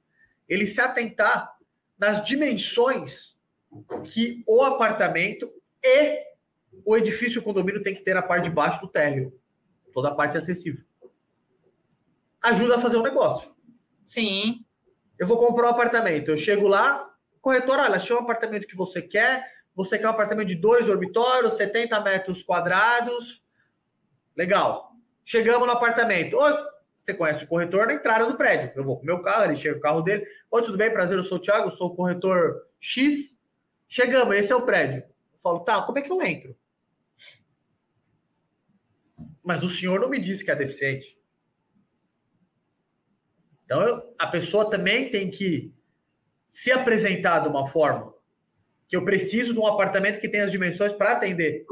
ele 0.48 0.68
se 0.68 0.80
atentar 0.80 1.52
nas 1.98 2.24
dimensões 2.24 3.36
que 4.06 4.44
o 4.48 4.62
apartamento 4.64 5.52
e 5.84 6.24
o 6.86 6.98
edifício 6.98 7.42
o 7.42 7.44
condomínio 7.44 7.84
tem 7.84 7.96
que 7.96 8.04
ter 8.04 8.16
a 8.16 8.22
parte 8.22 8.46
de 8.46 8.50
baixo 8.50 8.82
do 8.82 8.88
térreo, 8.88 9.34
toda 9.94 10.10
a 10.10 10.16
parte 10.16 10.38
acessível. 10.38 10.84
Ajuda 12.42 12.78
a 12.78 12.82
fazer 12.82 12.98
um 12.98 13.04
negócio. 13.04 13.54
Sim. 14.04 14.66
Eu 15.18 15.28
vou 15.28 15.38
comprar 15.38 15.68
um 15.68 15.72
apartamento, 15.72 16.30
eu 16.30 16.38
chego 16.38 16.68
lá, 16.68 17.08
corretor, 17.40 17.78
olha, 17.78 17.96
achei 17.96 18.16
um 18.16 18.20
apartamento 18.20 18.68
que 18.68 18.76
você 18.76 19.02
quer, 19.02 19.46
você 19.76 19.98
quer 19.98 20.08
um 20.08 20.12
apartamento 20.12 20.48
de 20.48 20.56
dois 20.56 20.86
dormitórios, 20.86 21.56
70 21.56 22.00
metros 22.02 22.44
quadrados. 22.44 23.44
Legal. 24.36 24.92
Chegamos 25.24 25.66
no 25.66 25.74
apartamento. 25.74 26.38
Oi, 26.38 26.54
você 26.98 27.14
conhece 27.14 27.46
o 27.46 27.48
corretor 27.48 27.88
na 27.88 27.94
entrada 27.94 28.26
do 28.26 28.36
prédio. 28.36 28.72
Eu 28.76 28.84
vou 28.84 28.98
com 28.98 29.04
o 29.04 29.06
meu 29.06 29.22
carro, 29.22 29.46
ele 29.46 29.56
chega 29.56 29.78
o 29.78 29.82
carro 29.82 30.02
dele. 30.02 30.26
Oi, 30.50 30.62
tudo 30.64 30.78
bem? 30.78 30.92
Prazer, 30.92 31.18
eu 31.18 31.24
sou 31.24 31.38
o 31.38 31.42
Thiago, 31.42 31.72
sou 31.72 31.88
o 31.88 31.96
corretor 31.96 32.68
X. 32.80 33.38
Chegamos, 33.88 34.36
esse 34.36 34.52
é 34.52 34.56
o 34.56 34.66
prédio. 34.66 35.04
Eu 35.04 35.40
falo, 35.42 35.62
tá, 35.62 35.82
como 35.84 36.00
é 36.00 36.02
que 36.02 36.12
eu 36.12 36.22
entro? 36.22 36.56
Mas 39.44 39.64
o 39.64 39.70
senhor 39.70 40.00
não 40.00 40.10
me 40.10 40.20
disse 40.20 40.44
que 40.44 40.52
é 40.52 40.56
deficiente. 40.56 41.18
Então, 43.66 43.82
eu, 43.82 44.16
a 44.20 44.28
pessoa 44.28 44.70
também 44.70 45.10
tem 45.10 45.32
que 45.32 45.74
se 46.48 46.72
apresentar 46.72 47.40
de 47.40 47.48
uma 47.48 47.68
forma 47.68 48.11
que 48.91 48.97
eu 48.97 49.06
preciso 49.06 49.54
de 49.54 49.60
um 49.60 49.65
apartamento 49.65 50.19
que 50.19 50.27
tenha 50.27 50.43
as 50.43 50.51
dimensões 50.51 50.91
para 50.91 51.13
atender 51.13 51.65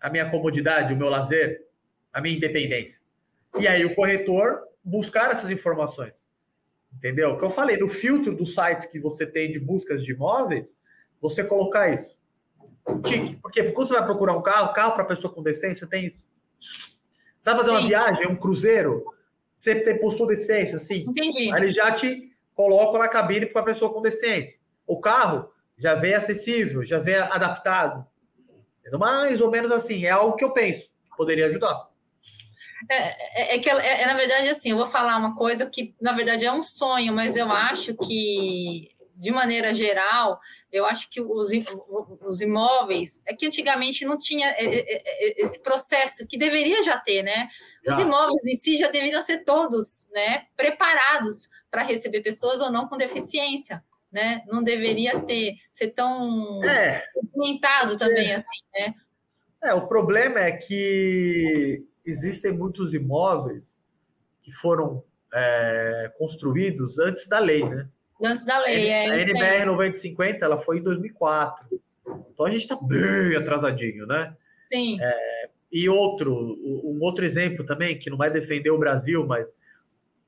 a 0.00 0.08
minha 0.08 0.30
comodidade, 0.30 0.94
o 0.94 0.96
meu 0.96 1.08
lazer, 1.08 1.66
a 2.12 2.20
minha 2.20 2.36
independência. 2.36 2.96
E 3.58 3.66
aí 3.66 3.84
o 3.84 3.92
corretor 3.92 4.62
buscar 4.82 5.32
essas 5.32 5.50
informações. 5.50 6.12
Entendeu? 6.96 7.30
O 7.30 7.38
que 7.38 7.44
eu 7.44 7.50
falei, 7.50 7.76
no 7.76 7.88
filtro 7.88 8.32
dos 8.32 8.54
sites 8.54 8.86
que 8.86 9.00
você 9.00 9.26
tem 9.26 9.50
de 9.50 9.58
buscas 9.58 10.04
de 10.04 10.12
imóveis, 10.12 10.72
você 11.20 11.42
colocar 11.42 11.92
isso. 11.92 12.16
Tique. 13.02 13.34
Porque 13.42 13.64
quando 13.72 13.88
você 13.88 13.94
vai 13.94 14.04
procurar 14.04 14.36
um 14.36 14.42
carro, 14.42 14.72
carro 14.72 14.92
para 14.92 15.04
pessoa 15.06 15.34
com 15.34 15.42
deficiência, 15.42 15.88
tem 15.88 16.06
isso. 16.06 16.24
Você 17.40 17.50
vai 17.50 17.56
fazer 17.56 17.70
uma 17.70 17.84
viagem, 17.84 18.28
um 18.28 18.36
cruzeiro, 18.36 19.04
você 19.58 19.74
tem 19.74 19.98
possui 19.98 20.28
deficiência, 20.28 20.76
assim. 20.76 21.04
Entendi. 21.08 21.52
Aí 21.52 21.62
ele 21.62 21.72
já 21.72 21.90
te 21.90 22.32
coloca 22.54 22.96
na 22.96 23.08
cabine 23.08 23.46
para 23.46 23.64
pessoa 23.64 23.92
com 23.92 24.00
deficiência. 24.00 24.56
O 24.86 25.00
carro, 25.00 25.52
já 25.76 25.94
vem 25.94 26.14
acessível, 26.14 26.84
já 26.84 26.98
vem 26.98 27.16
adaptado. 27.16 28.06
Mais 28.98 29.40
ou 29.40 29.50
menos 29.50 29.72
assim, 29.72 30.04
é 30.04 30.10
algo 30.10 30.36
que 30.36 30.44
eu 30.44 30.52
penso 30.52 30.82
que 30.82 31.16
poderia 31.16 31.46
ajudar. 31.46 31.88
É, 32.88 33.52
é, 33.54 33.56
é 33.56 33.58
que, 33.58 33.70
é, 33.70 34.02
é, 34.02 34.06
na 34.06 34.14
verdade, 34.14 34.48
assim, 34.48 34.70
eu 34.70 34.76
vou 34.76 34.86
falar 34.86 35.16
uma 35.16 35.34
coisa 35.34 35.66
que, 35.66 35.94
na 36.00 36.12
verdade, 36.12 36.44
é 36.44 36.52
um 36.52 36.62
sonho, 36.62 37.12
mas 37.12 37.36
eu 37.36 37.50
acho 37.50 37.94
que, 37.94 38.90
de 39.16 39.30
maneira 39.30 39.72
geral, 39.72 40.38
eu 40.70 40.84
acho 40.84 41.08
que 41.08 41.20
os, 41.20 41.48
os 42.20 42.40
imóveis, 42.40 43.22
é 43.26 43.34
que 43.34 43.46
antigamente 43.46 44.04
não 44.04 44.18
tinha 44.18 44.48
é, 44.50 44.66
é, 44.66 45.42
esse 45.42 45.62
processo, 45.62 46.26
que 46.26 46.36
deveria 46.36 46.82
já 46.82 46.98
ter, 46.98 47.22
né? 47.22 47.48
Os 47.86 47.98
imóveis 47.98 48.44
em 48.46 48.56
si 48.56 48.76
já 48.76 48.90
deveriam 48.90 49.22
ser 49.22 49.44
todos 49.44 50.10
né, 50.12 50.46
preparados 50.56 51.48
para 51.70 51.82
receber 51.82 52.22
pessoas 52.22 52.60
ou 52.60 52.70
não 52.70 52.88
com 52.88 52.96
deficiência 52.96 53.82
né? 54.14 54.44
Não 54.46 54.62
deveria 54.62 55.18
ter 55.20 55.56
ser 55.72 55.88
tão 55.88 56.62
é, 56.64 57.04
documentado 57.20 57.98
também 57.98 58.30
é. 58.30 58.34
assim, 58.34 58.60
né? 58.72 58.94
É, 59.60 59.74
o 59.74 59.88
problema 59.88 60.38
é 60.38 60.52
que 60.52 61.84
existem 62.06 62.52
muitos 62.52 62.94
imóveis 62.94 63.76
que 64.42 64.52
foram 64.52 65.02
é, 65.32 66.12
construídos 66.16 66.98
antes 67.00 67.26
da 67.26 67.40
lei, 67.40 67.68
né? 67.68 67.88
Antes 68.22 68.44
da 68.44 68.60
lei, 68.60 68.92
a, 68.92 68.96
é. 68.96 69.10
A 69.10 69.20
NBR 69.20 69.66
9050 69.66 70.44
ela 70.44 70.58
foi 70.58 70.78
em 70.78 70.82
2004. 70.82 71.82
Então 72.32 72.46
a 72.46 72.50
gente 72.50 72.60
está 72.60 72.76
bem 72.80 73.34
atrasadinho, 73.36 74.06
né? 74.06 74.36
Sim. 74.66 74.98
É, 75.00 75.48
e 75.72 75.88
outro, 75.88 76.32
um 76.32 76.98
outro 77.00 77.24
exemplo 77.24 77.66
também, 77.66 77.98
que 77.98 78.08
não 78.08 78.16
vai 78.16 78.30
defender 78.30 78.70
o 78.70 78.78
Brasil, 78.78 79.26
mas 79.26 79.52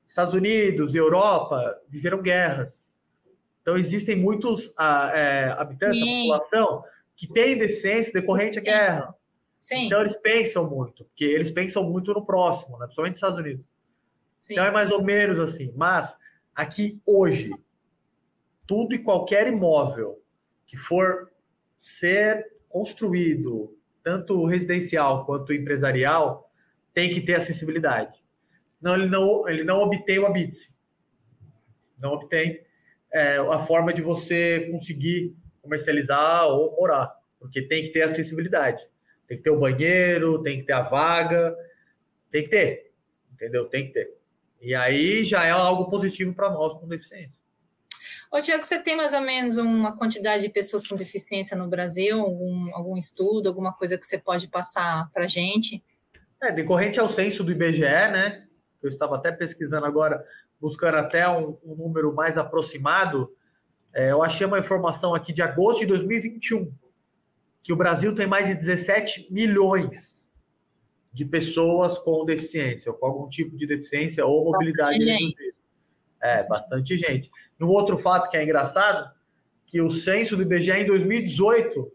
Estados 0.05 0.33
Unidos 0.33 0.93
e 0.93 0.97
Europa 0.97 1.79
viveram 1.87 2.21
guerras. 2.21 2.86
Então, 3.67 3.77
existem 3.77 4.15
muitos 4.15 4.71
ah, 4.77 5.11
é, 5.13 5.49
habitantes 5.49 5.99
Sim. 5.99 6.05
da 6.05 6.37
população 6.37 6.83
que 7.17 7.27
têm 7.27 7.57
deficiência 7.57 8.13
decorrente 8.13 8.57
à 8.59 8.61
guerra. 8.61 9.13
Sim. 9.59 9.87
Então, 9.87 9.99
eles 9.99 10.15
pensam 10.15 10.69
muito, 10.69 11.03
porque 11.03 11.25
eles 11.25 11.51
pensam 11.51 11.83
muito 11.83 12.13
no 12.13 12.25
próximo, 12.25 12.77
né? 12.77 12.85
principalmente 12.85 13.15
nos 13.15 13.17
Estados 13.17 13.39
Unidos. 13.39 13.65
Sim. 14.39 14.53
Então, 14.53 14.63
é 14.63 14.71
mais 14.71 14.89
ou 14.89 15.03
menos 15.03 15.37
assim. 15.37 15.73
Mas, 15.75 16.17
aqui 16.55 17.01
hoje, 17.05 17.51
tudo 18.65 18.95
e 18.95 18.99
qualquer 18.99 19.47
imóvel 19.47 20.17
que 20.65 20.77
for 20.77 21.29
ser 21.77 22.49
construído, 22.69 23.77
tanto 24.01 24.45
residencial 24.45 25.25
quanto 25.25 25.51
empresarial, 25.51 26.49
tem 26.93 27.13
que 27.13 27.19
ter 27.19 27.35
acessibilidade. 27.35 28.17
Não, 28.81 28.93
ele 28.95 29.07
não, 29.07 29.49
ele 29.49 29.65
não 29.65 29.81
obtém 29.81 30.19
o 30.19 30.25
ABITSE. 30.25 30.71
Não 32.01 32.13
obtém 32.13 32.65
é, 33.17 33.37
a 33.37 33.59
forma 33.59 33.93
de 33.93 34.01
você 34.01 34.69
conseguir 34.71 35.35
comercializar 35.61 36.45
ou 36.47 36.75
morar. 36.79 37.13
porque 37.39 37.61
tem 37.61 37.83
que 37.83 37.89
ter 37.89 38.03
acessibilidade. 38.03 38.81
Tem 39.27 39.37
que 39.37 39.43
ter 39.43 39.49
o 39.49 39.59
banheiro, 39.59 40.41
tem 40.41 40.59
que 40.59 40.65
ter 40.65 40.73
a 40.73 40.81
vaga, 40.81 41.55
tem 42.29 42.43
que 42.43 42.49
ter, 42.49 42.91
entendeu? 43.33 43.65
Tem 43.65 43.87
que 43.87 43.93
ter. 43.93 44.17
E 44.61 44.73
aí 44.73 45.23
já 45.23 45.45
é 45.45 45.51
algo 45.51 45.89
positivo 45.89 46.33
para 46.33 46.49
nós 46.49 46.73
com 46.73 46.87
deficiência. 46.87 47.37
Ô, 48.31 48.41
Tiago, 48.41 48.63
você 48.63 48.81
tem 48.81 48.95
mais 48.95 49.13
ou 49.13 49.21
menos 49.21 49.57
uma 49.57 49.95
quantidade 49.97 50.43
de 50.43 50.49
pessoas 50.49 50.85
com 50.85 50.95
deficiência 50.95 51.55
no 51.55 51.67
Brasil? 51.67 52.19
Algum, 52.19 52.75
algum 52.75 52.97
estudo, 52.97 53.47
alguma 53.47 53.73
coisa 53.73 53.97
que 53.97 54.05
você 54.05 54.17
pode 54.17 54.47
passar 54.47 55.09
para 55.13 55.25
a 55.25 55.27
gente? 55.27 55.83
É, 56.41 56.51
decorrente 56.51 56.99
ao 56.99 57.07
censo 57.07 57.43
do 57.43 57.51
IBGE, 57.51 57.81
né? 57.81 58.45
Eu 58.81 58.89
estava 58.89 59.15
até 59.15 59.31
pesquisando 59.31 59.85
agora, 59.85 60.23
buscando 60.59 60.95
até 60.95 61.27
um, 61.29 61.57
um 61.63 61.75
número 61.75 62.13
mais 62.13 62.37
aproximado. 62.37 63.31
É, 63.93 64.11
eu 64.11 64.23
achei 64.23 64.45
uma 64.45 64.59
informação 64.59 65.13
aqui 65.13 65.31
de 65.31 65.41
agosto 65.41 65.79
de 65.79 65.87
2021, 65.87 66.71
que 67.63 67.73
o 67.73 67.75
Brasil 67.75 68.13
tem 68.13 68.27
mais 68.27 68.47
de 68.47 68.55
17 68.55 69.27
milhões 69.31 70.17
de 71.13 71.25
pessoas 71.25 71.97
com 71.97 72.25
deficiência, 72.25 72.91
ou 72.91 72.97
com 72.97 73.05
algum 73.05 73.29
tipo 73.29 73.57
de 73.57 73.65
deficiência 73.65 74.25
ou 74.25 74.45
mobilidade 74.45 75.03
reduzida. 75.03 75.57
É, 76.21 76.47
bastante 76.47 76.95
gente. 76.95 77.29
E 77.59 77.63
um 77.63 77.69
outro 77.69 77.97
fato 77.97 78.29
que 78.29 78.37
é 78.37 78.43
engraçado, 78.43 79.09
que 79.65 79.81
o 79.81 79.89
censo 79.89 80.35
do 80.35 80.43
IBGE 80.43 80.71
em 80.71 80.85
2018 80.85 81.91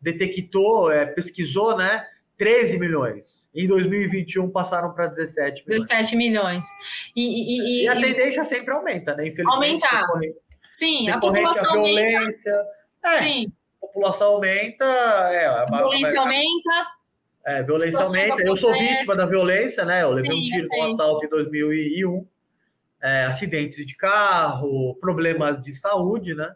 detectou, 0.00 0.90
é, 0.90 1.04
pesquisou, 1.06 1.76
né, 1.76 2.06
13 2.40 2.78
milhões. 2.78 3.46
Em 3.54 3.68
2021 3.68 4.48
passaram 4.48 4.94
para 4.94 5.08
17 5.08 5.62
milhões. 5.66 5.86
17 5.86 6.16
milhões. 6.16 6.64
E, 7.14 7.20
e, 7.20 7.82
e, 7.82 7.84
e 7.84 7.88
a 7.88 7.94
tendência 7.94 8.44
sempre 8.44 8.72
aumenta, 8.72 9.14
né? 9.14 9.28
Infelizmente. 9.28 9.84
Aumentar. 9.84 10.06
Sim, 10.70 11.10
a 11.10 11.20
população 11.20 11.70
a 11.70 11.72
violência. 11.74 12.52
Aumenta. 12.54 12.70
É, 13.04 13.18
Sim. 13.18 13.52
A 13.82 13.86
população 13.86 14.28
aumenta. 14.28 14.84
É, 14.84 15.46
a 15.48 15.64
violência 15.66 16.18
a, 16.18 16.22
aumenta. 16.22 16.86
É, 17.44 17.62
violência 17.62 18.00
aumenta. 18.00 18.42
Eu 18.42 18.56
sou 18.56 18.72
vítima 18.72 19.14
da 19.14 19.26
violência, 19.26 19.84
né? 19.84 20.02
Eu 20.02 20.12
levei 20.12 20.32
Sim, 20.32 20.40
um 20.40 20.44
tiro 20.44 20.68
com 20.68 20.80
um 20.80 20.94
assalto 20.94 21.26
em 21.26 21.28
2001 21.28 22.26
é, 23.02 23.24
acidentes 23.26 23.84
de 23.84 23.94
carro, 23.96 24.96
problemas 24.98 25.60
de 25.60 25.74
saúde, 25.74 26.34
né? 26.34 26.54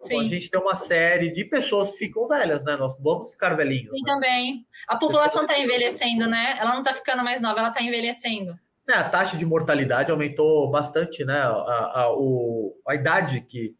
Então, 0.00 0.20
a 0.20 0.26
gente 0.26 0.50
tem 0.50 0.60
uma 0.60 0.74
série 0.74 1.30
de 1.30 1.44
pessoas 1.44 1.92
que 1.92 1.98
ficam 1.98 2.28
velhas, 2.28 2.64
né? 2.64 2.76
Nós 2.76 2.96
vamos 3.00 3.30
ficar 3.30 3.54
velhinhos. 3.54 3.90
Sim, 3.90 4.02
né? 4.04 4.12
também. 4.12 4.66
A 4.86 4.96
população 4.96 5.42
está 5.42 5.58
envelhecendo, 5.58 6.26
né? 6.26 6.56
Ela 6.58 6.72
não 6.72 6.80
está 6.80 6.92
ficando 6.92 7.22
mais 7.24 7.40
nova, 7.40 7.58
ela 7.58 7.68
está 7.68 7.82
envelhecendo. 7.82 8.58
É, 8.88 8.92
a 8.92 9.08
taxa 9.08 9.36
de 9.36 9.46
mortalidade 9.46 10.10
aumentou 10.10 10.70
bastante, 10.70 11.24
né? 11.24 11.38
A, 11.38 12.02
a, 12.02 12.12
o, 12.12 12.76
a 12.86 12.94
idade 12.94 13.40
que, 13.40 13.74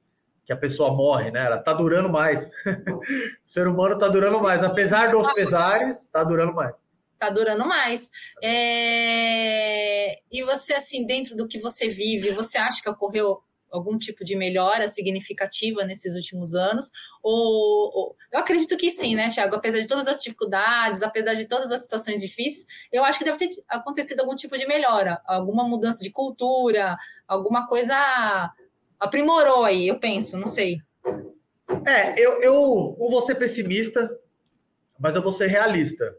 que 0.46 0.52
a 0.52 0.57
pessoa 0.57 0.94
morre, 0.94 1.30
né? 1.30 1.44
Ela 1.44 1.57
está 1.57 1.72
durando 1.72 2.09
mais. 2.09 2.50
o 2.66 3.00
ser 3.44 3.68
humano 3.68 3.94
está 3.94 4.09
durando 4.09 4.42
mais. 4.42 4.62
Apesar 4.64 5.11
dos 5.11 5.30
pesares, 5.35 6.00
está 6.00 6.24
durando 6.24 6.54
mais 6.54 6.74
tá 7.24 7.30
durando 7.30 7.66
mais. 7.66 8.11
É... 8.42 10.18
E 10.30 10.42
você, 10.44 10.74
assim, 10.74 11.07
dentro 11.07 11.37
do 11.37 11.48
que 11.48 11.59
você 11.59 11.88
vive, 11.88 12.30
você 12.33 12.59
acha 12.59 12.83
que 12.83 12.88
ocorreu 12.88 13.42
algum 13.75 13.99
tipo 13.99 14.25
de 14.25 14.37
melhora 14.37 14.87
significativa 14.87 15.85
nesses 15.85 16.15
últimos 16.15 16.55
anos? 16.55 16.91
Ou, 17.23 17.91
ou, 17.95 18.17
eu 18.33 18.39
acredito 18.39 18.77
que 18.77 18.91
sim, 18.91 19.15
né, 19.15 19.31
Tiago? 19.31 19.57
Apesar 19.57 19.81
de 19.81 19.87
todas 19.87 20.07
as 20.07 20.23
dificuldades, 20.23 21.03
apesar 21.03 21.35
de 21.35 21.47
todas 21.47 21.73
as 21.73 21.83
situações 21.83 22.21
difíceis, 22.21 22.67
eu 22.93 23.05
acho 23.05 23.19
que 23.19 23.25
deve 23.25 23.39
ter 23.39 23.51
acontecido 23.69 24.21
algum 24.21 24.35
tipo 24.35 24.57
de 24.57 24.67
melhora, 24.67 25.21
alguma 25.27 25.67
mudança 25.67 26.03
de 26.03 26.11
cultura, 26.11 26.97
alguma 27.27 27.67
coisa 27.67 27.95
aprimorou 28.99 29.65
aí, 29.65 29.89
eu 29.89 29.99
penso, 29.99 30.39
não 30.39 30.47
sei. 30.47 30.79
É, 31.87 32.19
eu, 32.19 32.43
eu 32.43 32.97
vou 32.99 33.23
ser 33.27 33.35
pessimista, 33.35 34.11
mas 34.99 35.17
eu 35.17 35.23
vou 35.23 35.33
ser 35.33 35.49
realista. 35.49 36.15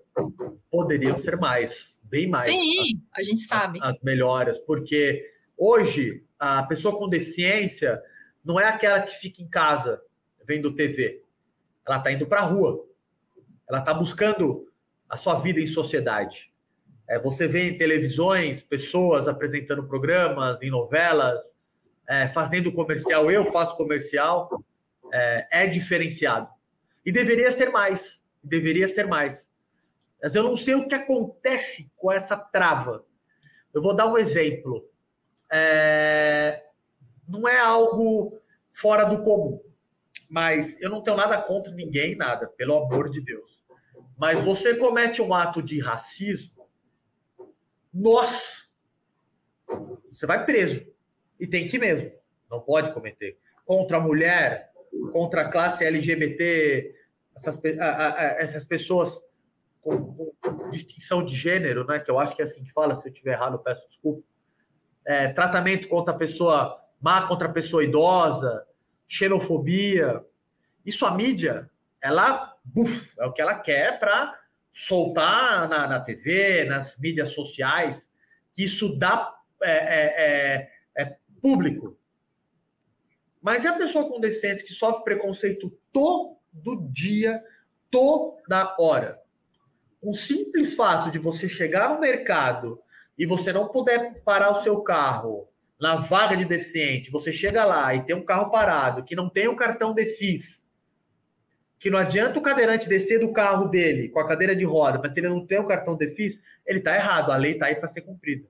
Poderiam 0.70 1.18
ser 1.18 1.38
mais, 1.38 1.96
bem 2.04 2.28
mais. 2.28 2.46
Sim, 2.46 3.02
as, 3.12 3.20
a 3.20 3.24
gente 3.24 3.42
sabe. 3.42 3.80
As, 3.82 3.96
as 3.96 4.04
melhoras, 4.04 4.58
porque 4.60 5.26
hoje 5.58 6.24
a 6.46 6.64
pessoa 6.64 6.98
com 6.98 7.10
deficiência 7.10 8.02
não 8.44 8.60
é 8.60 8.66
aquela 8.66 9.02
que 9.02 9.16
fica 9.16 9.42
em 9.42 9.48
casa 9.48 10.02
vendo 10.46 10.76
TV. 10.76 11.24
Ela 11.88 11.98
está 11.98 12.12
indo 12.12 12.28
para 12.28 12.42
a 12.42 12.46
rua. 12.46 12.86
Ela 13.68 13.80
está 13.80 13.94
buscando 13.94 14.72
a 15.10 15.18
sua 15.18 15.40
vida 15.40 15.60
em 15.60 15.68
sociedade. 15.68 16.52
É, 17.08 17.20
você 17.20 17.48
vê 17.48 17.70
em 17.70 17.78
televisões 17.78 18.62
pessoas 18.62 19.28
apresentando 19.28 19.88
programas, 19.88 20.62
em 20.62 20.70
novelas, 20.70 21.42
é, 22.08 22.28
fazendo 22.28 22.72
comercial. 22.72 23.30
Eu 23.30 23.52
faço 23.52 23.76
comercial. 23.78 24.64
É, 25.12 25.64
é 25.64 25.68
diferenciado. 25.68 26.50
E 27.06 27.12
deveria 27.12 27.52
ser 27.52 27.70
mais 27.70 28.20
deveria 28.46 28.88
ser 28.88 29.08
mais. 29.08 29.46
Mas 30.22 30.36
eu 30.36 30.44
não 30.44 30.56
sei 30.56 30.76
o 30.76 30.88
que 30.88 30.96
acontece 30.96 31.92
com 31.98 32.12
essa 32.12 32.38
trava. 32.38 33.04
Eu 33.74 33.82
vou 33.82 33.96
dar 33.96 34.06
um 34.06 34.18
exemplo. 34.18 34.88
É... 35.52 36.64
Não 37.28 37.48
é 37.48 37.60
algo 37.60 38.40
fora 38.72 39.06
do 39.06 39.24
comum, 39.24 39.62
mas 40.30 40.80
eu 40.82 40.90
não 40.90 41.02
tenho 41.02 41.18
nada 41.18 41.42
contra 41.42 41.72
ninguém, 41.74 42.16
nada, 42.16 42.48
pelo 42.48 42.78
amor 42.78 43.10
de 43.10 43.22
Deus. 43.22 43.64
Mas 44.18 44.40
você 44.44 44.78
comete 44.78 45.22
um 45.22 45.34
ato 45.34 45.62
de 45.62 45.80
racismo, 45.80 46.56
nossa, 47.94 48.66
você 50.12 50.26
vai 50.26 50.46
preso. 50.46 50.86
E 51.40 51.48
tem 51.48 51.66
que 51.68 51.78
ir 51.78 51.80
mesmo. 51.80 52.12
Não 52.50 52.60
pode 52.60 52.94
cometer. 52.94 53.38
Contra 53.66 53.98
a 53.98 54.02
mulher, 54.02 54.72
contra 55.12 55.42
a 55.42 55.50
classe 55.50 55.86
LGBT, 55.86 56.94
essas, 57.36 57.60
essas 58.38 58.66
pessoas 58.66 59.18
com, 59.82 60.14
com, 60.42 60.70
distinção 60.72 61.24
de 61.24 61.36
gênero, 61.36 61.86
né? 61.86 62.00
Que 62.00 62.12
eu 62.12 62.20
acho 62.20 62.36
que 62.36 62.42
é 62.42 62.46
assim 62.46 62.64
que 62.64 62.72
fala, 62.72 62.96
se 62.96 63.08
eu 63.08 63.12
estiver 63.12 63.34
errado, 63.34 63.56
eu 63.56 63.60
peço 63.60 63.88
desculpa. 63.88 64.24
É, 65.06 65.28
tratamento 65.30 65.88
contra 65.88 66.14
a 66.14 66.18
pessoa 66.18 66.82
má 67.02 67.28
contra 67.28 67.48
a 67.48 67.52
pessoa 67.52 67.84
idosa, 67.84 68.66
xenofobia. 69.08 70.26
Isso 70.86 71.06
a 71.06 71.12
mídia, 71.12 71.70
ela 72.02 72.56
buf, 72.64 73.14
é 73.20 73.26
o 73.26 73.32
que 73.32 73.42
ela 73.42 73.60
quer 73.60 74.00
para 74.00 74.40
soltar 74.72 75.70
na, 75.70 75.88
na 75.88 76.00
TV, 76.00 76.66
nas 76.66 76.98
mídias 76.98 77.32
sociais, 77.32 78.10
que 78.54 78.64
isso 78.64 78.98
dá 78.98 79.34
é, 79.62 79.72
é, 79.72 80.70
é, 80.98 81.04
é 81.04 81.18
público. 81.42 81.98
Mas 83.42 83.64
é 83.64 83.70
a 83.70 83.78
pessoa 83.78 84.10
com 84.10 84.20
deficiência 84.20 84.66
que 84.66 84.74
sofre 84.74 85.04
preconceito 85.04 85.70
todo 85.94 86.36
do 86.52 86.88
dia, 86.92 87.44
toda 87.92 88.76
hora. 88.80 89.22
O 90.02 90.14
simples 90.14 90.76
fato 90.76 91.12
de 91.12 91.20
você 91.20 91.48
chegar 91.48 91.94
no 91.94 92.00
mercado 92.00 92.82
e 93.18 93.26
você 93.26 93.54
não 93.54 93.68
puder 93.68 94.22
parar 94.24 94.52
o 94.52 94.62
seu 94.64 94.82
carro 94.82 95.48
na 95.80 95.98
vaga 95.98 96.36
de 96.38 96.46
deficiente, 96.46 97.12
você 97.12 97.32
chega 97.32 97.66
lá 97.66 97.94
e 97.94 98.04
tem 98.04 98.16
um 98.16 98.26
carro 98.26 98.50
parado 98.50 99.04
que 99.04 99.16
não 99.16 99.30
tem 99.30 99.48
o 99.48 99.56
cartão 99.56 99.94
Defis, 99.94 100.66
que 101.80 101.90
não 101.90 102.00
adianta 102.00 102.40
o 102.40 102.42
cadeirante 102.42 102.88
descer 102.88 103.20
do 103.20 103.34
carro 103.34 103.68
dele 103.68 104.10
com 104.10 104.20
a 104.20 104.28
cadeira 104.28 104.56
de 104.56 104.64
roda, 104.64 105.00
mas 105.02 105.14
se 105.14 105.20
ele 105.20 105.30
não 105.30 105.46
tem 105.46 105.60
o 105.60 105.68
cartão 105.68 105.96
Defis, 105.96 106.42
ele 106.66 106.80
está 106.80 106.96
errado, 106.96 107.32
a 107.32 107.38
lei 107.38 107.54
está 107.54 107.68
aí 107.68 107.76
para 107.76 107.90
ser 107.90 108.02
cumprida. 108.02 108.48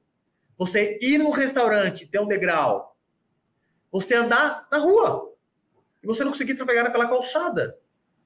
Você 0.57 0.97
ir 1.01 1.17
num 1.17 1.31
restaurante, 1.31 2.07
ter 2.07 2.19
um 2.19 2.27
degrau, 2.27 2.95
você 3.91 4.15
andar 4.15 4.67
na 4.71 4.77
rua 4.77 5.33
e 6.03 6.07
você 6.07 6.23
não 6.23 6.31
conseguir 6.31 6.55
trafegar 6.55 6.83
naquela 6.83 7.07
calçada. 7.07 7.77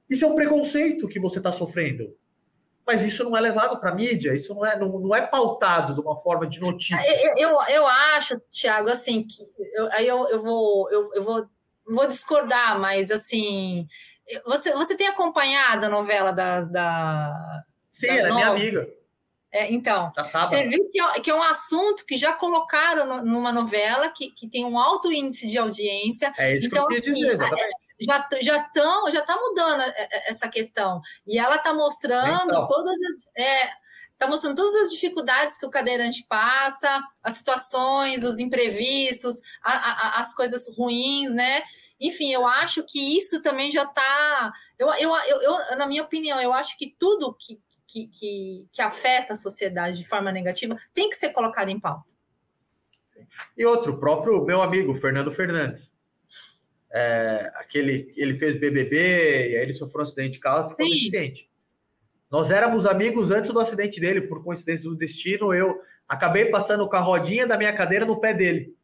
Isso 0.08 0.24
é 0.24 0.28
um 0.28 0.34
preconceito 0.34 1.08
que 1.08 1.18
você 1.18 1.38
está 1.38 1.50
sofrendo. 1.50 2.14
Mas 2.86 3.02
isso 3.02 3.22
não 3.22 3.36
é 3.36 3.40
levado 3.40 3.78
para 3.78 3.90
a 3.90 3.94
mídia, 3.94 4.34
isso 4.34 4.54
não 4.54 4.66
é, 4.66 4.78
não, 4.78 4.98
não 4.98 5.14
é 5.14 5.20
pautado 5.20 5.94
de 5.94 6.00
uma 6.00 6.16
forma 6.16 6.46
de 6.46 6.60
notícia. 6.60 6.96
Eu, 7.22 7.36
eu, 7.36 7.62
eu 7.68 7.86
acho, 7.86 8.40
Tiago, 8.50 8.88
assim, 8.88 9.24
que 9.24 9.44
eu, 9.74 9.92
aí 9.92 10.06
eu, 10.06 10.28
eu, 10.28 10.42
vou, 10.42 10.90
eu, 10.90 11.14
eu 11.14 11.22
vou, 11.22 11.46
vou 11.86 12.06
discordar, 12.06 12.78
mas 12.78 13.10
assim. 13.10 13.86
Você, 14.46 14.72
você 14.72 14.96
tem 14.96 15.08
acompanhado 15.08 15.86
a 15.86 15.88
novela 15.88 16.32
da. 16.32 16.62
da 16.62 17.62
Sim, 17.90 18.06
ela 18.06 18.28
é 18.28 18.32
minha 18.32 18.48
amiga. 18.48 18.88
É, 19.52 19.72
então, 19.72 20.12
você 20.14 20.68
viu 20.68 20.88
que 20.92 21.00
é, 21.00 21.20
que 21.20 21.28
é, 21.28 21.34
um 21.34 21.42
assunto 21.42 22.06
que 22.06 22.16
já 22.16 22.32
colocaram 22.32 23.04
no, 23.04 23.24
numa 23.24 23.52
novela 23.52 24.08
que, 24.08 24.30
que 24.30 24.48
tem 24.48 24.64
um 24.64 24.78
alto 24.78 25.12
índice 25.12 25.48
de 25.48 25.58
audiência. 25.58 26.32
É 26.38 26.56
isso 26.56 26.68
então, 26.68 26.86
que 26.86 26.94
eu 26.94 26.98
assim, 26.98 27.12
dizer, 27.12 27.32
exatamente 27.32 27.89
já 28.00 28.28
já 28.40 28.56
estão 28.58 29.10
já 29.10 29.20
está 29.20 29.36
mudando 29.36 29.82
é, 29.82 29.94
é, 29.96 30.30
essa 30.30 30.48
questão 30.48 31.00
e 31.26 31.38
ela 31.38 31.56
está 31.56 31.74
mostrando 31.74 32.50
então. 32.50 32.66
todas 32.66 32.98
as 33.02 33.28
é, 33.36 33.70
tá 34.16 34.26
mostrando 34.26 34.56
todas 34.56 34.74
as 34.74 34.90
dificuldades 34.90 35.58
que 35.58 35.66
o 35.66 35.70
cadeirante 35.70 36.24
passa, 36.28 37.02
as 37.22 37.34
situações, 37.34 38.24
os 38.24 38.38
imprevistos, 38.38 39.40
a, 39.62 39.72
a, 39.72 40.20
as 40.20 40.34
coisas 40.34 40.76
ruins, 40.76 41.32
né? 41.32 41.62
Enfim, 41.98 42.32
eu 42.32 42.46
acho 42.46 42.82
que 42.84 43.16
isso 43.16 43.42
também 43.42 43.70
já 43.70 43.84
está. 43.84 44.52
Eu, 44.78 44.88
eu, 44.94 45.14
eu, 45.14 45.42
eu, 45.42 45.76
na 45.76 45.86
minha 45.86 46.02
opinião, 46.02 46.40
eu 46.40 46.52
acho 46.52 46.76
que 46.78 46.94
tudo 46.98 47.34
que, 47.38 47.58
que, 47.86 48.08
que, 48.08 48.68
que 48.72 48.82
afeta 48.82 49.32
a 49.32 49.36
sociedade 49.36 49.98
de 49.98 50.06
forma 50.06 50.32
negativa 50.32 50.78
tem 50.94 51.08
que 51.10 51.16
ser 51.16 51.30
colocado 51.30 51.68
em 51.68 51.80
pauta. 51.80 52.12
E 53.56 53.64
outro, 53.64 53.92
o 53.92 53.98
próprio 53.98 54.42
meu 54.44 54.62
amigo 54.62 54.94
Fernando 54.94 55.32
Fernandes 55.32 55.90
é, 56.92 57.52
aquele, 57.54 58.12
ele 58.16 58.38
fez 58.38 58.58
BBB, 58.58 58.96
e 59.50 59.56
aí 59.56 59.62
ele 59.62 59.74
sofreu 59.74 60.00
um 60.00 60.04
acidente 60.04 60.32
de 60.32 60.40
carro, 60.40 60.70
ficou 60.70 60.86
deficiente. 60.86 61.48
Nós 62.30 62.50
éramos 62.50 62.86
amigos 62.86 63.30
antes 63.30 63.50
do 63.50 63.60
acidente 63.60 64.00
dele, 64.00 64.22
por 64.22 64.42
coincidência 64.42 64.88
do 64.88 64.96
destino, 64.96 65.52
eu 65.52 65.80
acabei 66.08 66.46
passando 66.46 66.88
com 66.88 66.96
a 66.96 67.00
rodinha 67.00 67.46
da 67.46 67.56
minha 67.56 67.72
cadeira 67.72 68.04
no 68.04 68.20
pé 68.20 68.32
dele. 68.32 68.74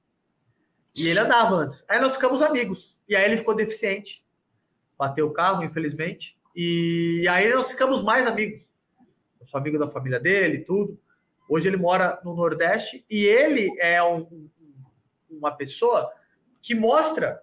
E 0.97 1.09
ele 1.09 1.19
andava 1.19 1.55
antes. 1.55 1.85
Aí 1.89 2.01
nós 2.01 2.15
ficamos 2.15 2.41
amigos. 2.41 2.97
E 3.09 3.15
aí 3.15 3.25
ele 3.25 3.37
ficou 3.37 3.55
deficiente. 3.55 4.25
Bateu 4.99 5.27
o 5.27 5.33
carro, 5.33 5.63
infelizmente. 5.63 6.37
E 6.55 7.27
aí 7.29 7.51
nós 7.51 7.71
ficamos 7.71 8.03
mais 8.03 8.27
amigos. 8.27 8.63
Eu 9.41 9.47
sou 9.47 9.61
amigo 9.61 9.79
da 9.79 9.89
família 9.89 10.19
dele, 10.19 10.65
tudo. 10.65 10.99
Hoje 11.49 11.69
ele 11.69 11.77
mora 11.77 12.19
no 12.25 12.35
Nordeste 12.35 13.05
e 13.09 13.25
ele 13.25 13.71
é 13.79 14.03
um, 14.03 14.49
uma 15.31 15.53
pessoa 15.53 16.11
que 16.63 16.75
mostra 16.75 17.43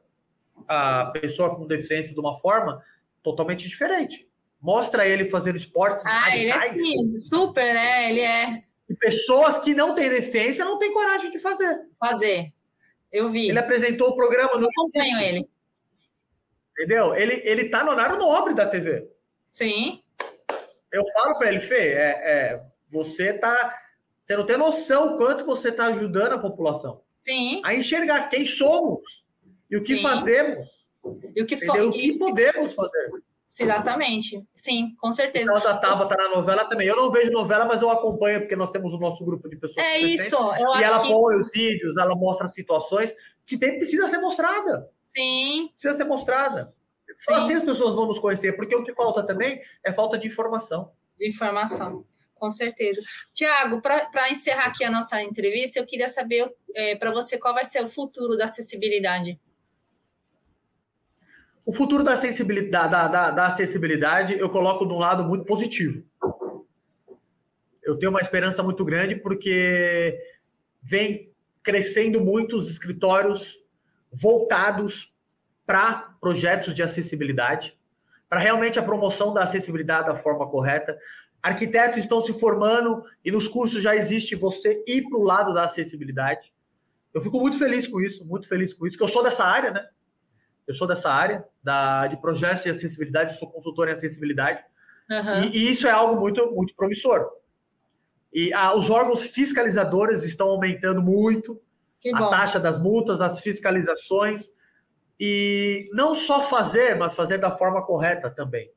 a 0.68 1.06
pessoa 1.08 1.56
com 1.56 1.68
deficiência 1.68 2.13
de 2.13 2.20
uma 2.20 2.38
forma 2.38 2.84
totalmente 3.22 3.68
diferente. 3.68 4.28
Mostra 4.62 5.08
ele 5.08 5.30
fazendo 5.30 5.58
esportes. 5.58 6.06
Ah, 6.06 6.30
radicais. 6.30 6.74
ele 6.74 6.82
é 6.82 6.92
sim, 6.92 7.20
super, 7.20 7.74
né? 7.74 8.10
Ele 8.10 8.22
é. 8.22 8.63
E 8.89 8.96
pessoas 8.96 9.58
que 9.60 9.74
não 9.74 9.94
têm 9.94 10.10
deficiência 10.10 10.63
não 10.63 10.78
têm 10.78 10.94
coragem 10.94 11.32
de 11.32 11.39
fazer. 11.39 11.82
Fazer. 12.00 12.54
Eu 13.12 13.30
vi. 13.30 13.50
Ele 13.50 13.60
apresentou 13.60 14.10
o 14.10 14.16
programa 14.16 14.56
no. 14.56 14.66
Eu 14.66 14.70
acompanho 14.70 15.20
ele. 15.20 15.50
Entendeu? 16.72 17.13
Ele, 17.16 17.42
ele 17.44 17.70
tá 17.70 17.84
no 17.84 17.92
horário 17.92 18.18
nobre 18.18 18.54
da 18.54 18.66
TV. 18.66 19.08
Sim. 19.52 20.02
Eu 20.92 21.04
falo 21.13 21.38
para 21.38 21.50
ele, 21.50 21.60
Fê, 21.60 21.89
é, 21.94 22.10
é, 22.24 22.63
você 22.89 23.34
tá. 23.34 23.80
Você 24.22 24.38
não 24.38 24.46
tem 24.46 24.58
noção 24.58 25.18
quanto 25.18 25.46
você 25.46 25.70
está 25.70 25.88
ajudando 25.88 26.34
a 26.34 26.39
população. 26.39 27.04
Sim. 27.18 27.62
A 27.66 27.76
enxergar 27.76 28.30
quem 28.30 28.46
somos 28.46 29.22
e 29.73 29.77
o 29.77 29.81
que 29.81 29.97
Sim. 29.97 30.03
fazemos. 30.03 30.67
E 31.36 31.41
o 31.41 31.47
que, 31.47 31.55
so... 31.55 31.73
o 31.73 31.91
que 31.91 32.15
podemos 32.19 32.75
fazer. 32.75 33.12
Exatamente. 33.59 34.43
Sim, 34.53 34.95
com 34.99 35.12
certeza. 35.12 35.51
A 35.51 35.77
Taba 35.77 36.07
tá 36.07 36.15
na 36.15 36.29
novela 36.29 36.65
também. 36.65 36.88
Eu 36.88 36.95
não 36.95 37.09
vejo 37.09 37.31
novela, 37.31 37.65
mas 37.65 37.81
eu 37.81 37.89
acompanho 37.89 38.41
porque 38.41 38.55
nós 38.55 38.69
temos 38.69 38.93
o 38.93 38.99
nosso 38.99 39.25
grupo 39.25 39.49
de 39.49 39.55
pessoas. 39.55 39.83
É 39.83 39.97
isso. 39.97 40.36
Eu 40.36 40.75
e 40.75 40.83
ela 40.83 40.99
põe 40.99 41.38
os 41.38 41.51
vídeos, 41.51 41.97
ela 41.97 42.15
mostra 42.15 42.47
situações 42.47 43.15
que 43.47 43.57
tem, 43.57 43.77
precisa 43.77 44.07
ser 44.07 44.19
mostrada. 44.19 44.88
Sim. 45.01 45.69
Precisa 45.73 45.97
ser 45.97 46.03
mostrada. 46.03 46.71
Só 47.17 47.33
assim 47.33 47.53
as 47.53 47.63
pessoas 47.63 47.95
vão 47.95 48.05
nos 48.05 48.19
conhecer, 48.19 48.53
porque 48.53 48.75
o 48.75 48.83
que 48.83 48.93
falta 48.93 49.23
também 49.23 49.59
é 49.83 49.91
falta 49.91 50.19
de 50.19 50.27
informação. 50.27 50.91
De 51.17 51.27
informação, 51.27 52.05
com 52.36 52.51
certeza. 52.51 53.01
Tiago, 53.33 53.81
para 53.81 54.31
encerrar 54.31 54.65
aqui 54.65 54.83
a 54.83 54.91
nossa 54.91 55.21
entrevista, 55.21 55.79
eu 55.79 55.86
queria 55.86 56.07
saber 56.07 56.51
é, 56.75 56.95
para 56.95 57.12
você 57.12 57.39
qual 57.39 57.53
vai 57.53 57.65
ser 57.65 57.83
o 57.83 57.89
futuro 57.89 58.38
da 58.38 58.45
acessibilidade. 58.45 59.39
O 61.65 61.71
futuro 61.71 62.04
da 62.04 62.13
acessibilidade, 62.13 62.91
da, 62.91 63.08
da, 63.08 63.32
da 63.32 63.47
acessibilidade 63.47 64.38
eu 64.38 64.49
coloco 64.49 64.86
de 64.86 64.93
um 64.93 64.99
lado 64.99 65.23
muito 65.23 65.45
positivo. 65.45 66.04
Eu 67.82 67.97
tenho 67.97 68.10
uma 68.10 68.21
esperança 68.21 68.62
muito 68.62 68.84
grande 68.84 69.15
porque 69.15 70.19
vem 70.82 71.32
crescendo 71.62 72.19
muitos 72.19 72.69
escritórios 72.69 73.58
voltados 74.12 75.13
para 75.65 76.15
projetos 76.19 76.73
de 76.73 76.84
acessibilidade, 76.84 77.78
para 78.28 78.39
realmente 78.39 78.78
a 78.78 78.84
promoção 78.84 79.34
da 79.34 79.43
acessibilidade 79.43 80.08
da 80.08 80.15
forma 80.15 80.45
correta. 80.49 80.97
Arquitetos 81.41 81.99
estão 81.99 82.19
se 82.19 82.38
formando 82.38 83.04
e 83.23 83.32
nos 83.32 83.47
cursos 83.47 83.82
já 83.82 83.95
existe 83.95 84.36
você 84.36 84.84
ir 84.86 85.04
para 85.04 85.17
o 85.17 85.23
lado 85.23 85.54
da 85.54 85.63
acessibilidade. 85.63 86.54
Eu 87.13 87.21
fico 87.21 87.39
muito 87.39 87.58
feliz 87.58 87.88
com 87.88 88.02
isso, 88.02 88.26
muito 88.26 88.47
feliz 88.47 88.73
com 88.73 88.86
isso, 88.86 88.97
que 88.97 89.04
eu 89.04 89.08
sou 89.08 89.23
dessa 89.23 89.45
área, 89.45 89.71
né? 89.71 89.88
Eu 90.67 90.73
sou 90.73 90.88
dessa 90.88 91.10
área 91.10 91.45
da, 91.63 92.08
de 92.08 92.17
projetos 92.17 92.63
de 92.63 92.69
acessibilidade, 92.69 93.38
sou 93.38 93.49
consultor 93.49 93.88
em 93.88 93.91
acessibilidade. 93.91 94.63
Uhum. 95.10 95.43
E, 95.43 95.58
e, 95.58 95.71
isso 95.71 95.88
é 95.88 95.91
algo 95.91 96.19
muito, 96.19 96.52
muito 96.52 96.76
promissor. 96.76 97.30
E 98.34 98.54
ah, 98.54 98.76
os 98.76 98.89
órgãos 98.89 99.21
fiscalizadores 99.28 100.23
estão 100.23 100.47
aumentando 100.47 101.02
muito 101.02 101.62
a 102.13 102.30
taxa 102.30 102.60
das 102.60 102.82
multas, 102.82 103.21
as 103.21 103.39
fiscalizações. 103.39 104.52
E 105.19 105.89
não 105.93 106.15
só 106.15 106.41
fazer, 106.41 106.95
mas 106.95 107.13
fazer 107.13 107.38
da 107.38 107.52
forma 107.52 107.86
correta 107.86 108.30
também. 108.30 108.71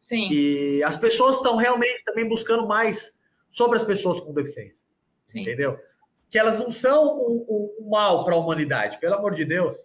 Sim. 0.00 0.28
E 0.30 0.82
as 0.82 0.96
pessoas 0.96 1.36
estão 1.36 1.56
realmente 1.56 2.04
também 2.04 2.28
buscando 2.28 2.66
mais 2.66 3.12
sobre 3.50 3.78
as 3.78 3.84
pessoas 3.84 4.20
com 4.20 4.32
deficiência. 4.32 4.82
Sim. 5.24 5.42
Entendeu? 5.42 5.78
Que 6.30 6.38
elas 6.38 6.58
não 6.58 6.70
são 6.70 7.16
um, 7.16 7.46
um, 7.48 7.76
um 7.80 7.90
mal 7.90 8.24
para 8.24 8.34
a 8.34 8.38
humanidade, 8.38 8.98
pelo 8.98 9.14
amor 9.14 9.34
de 9.34 9.44
Deus. 9.44 9.76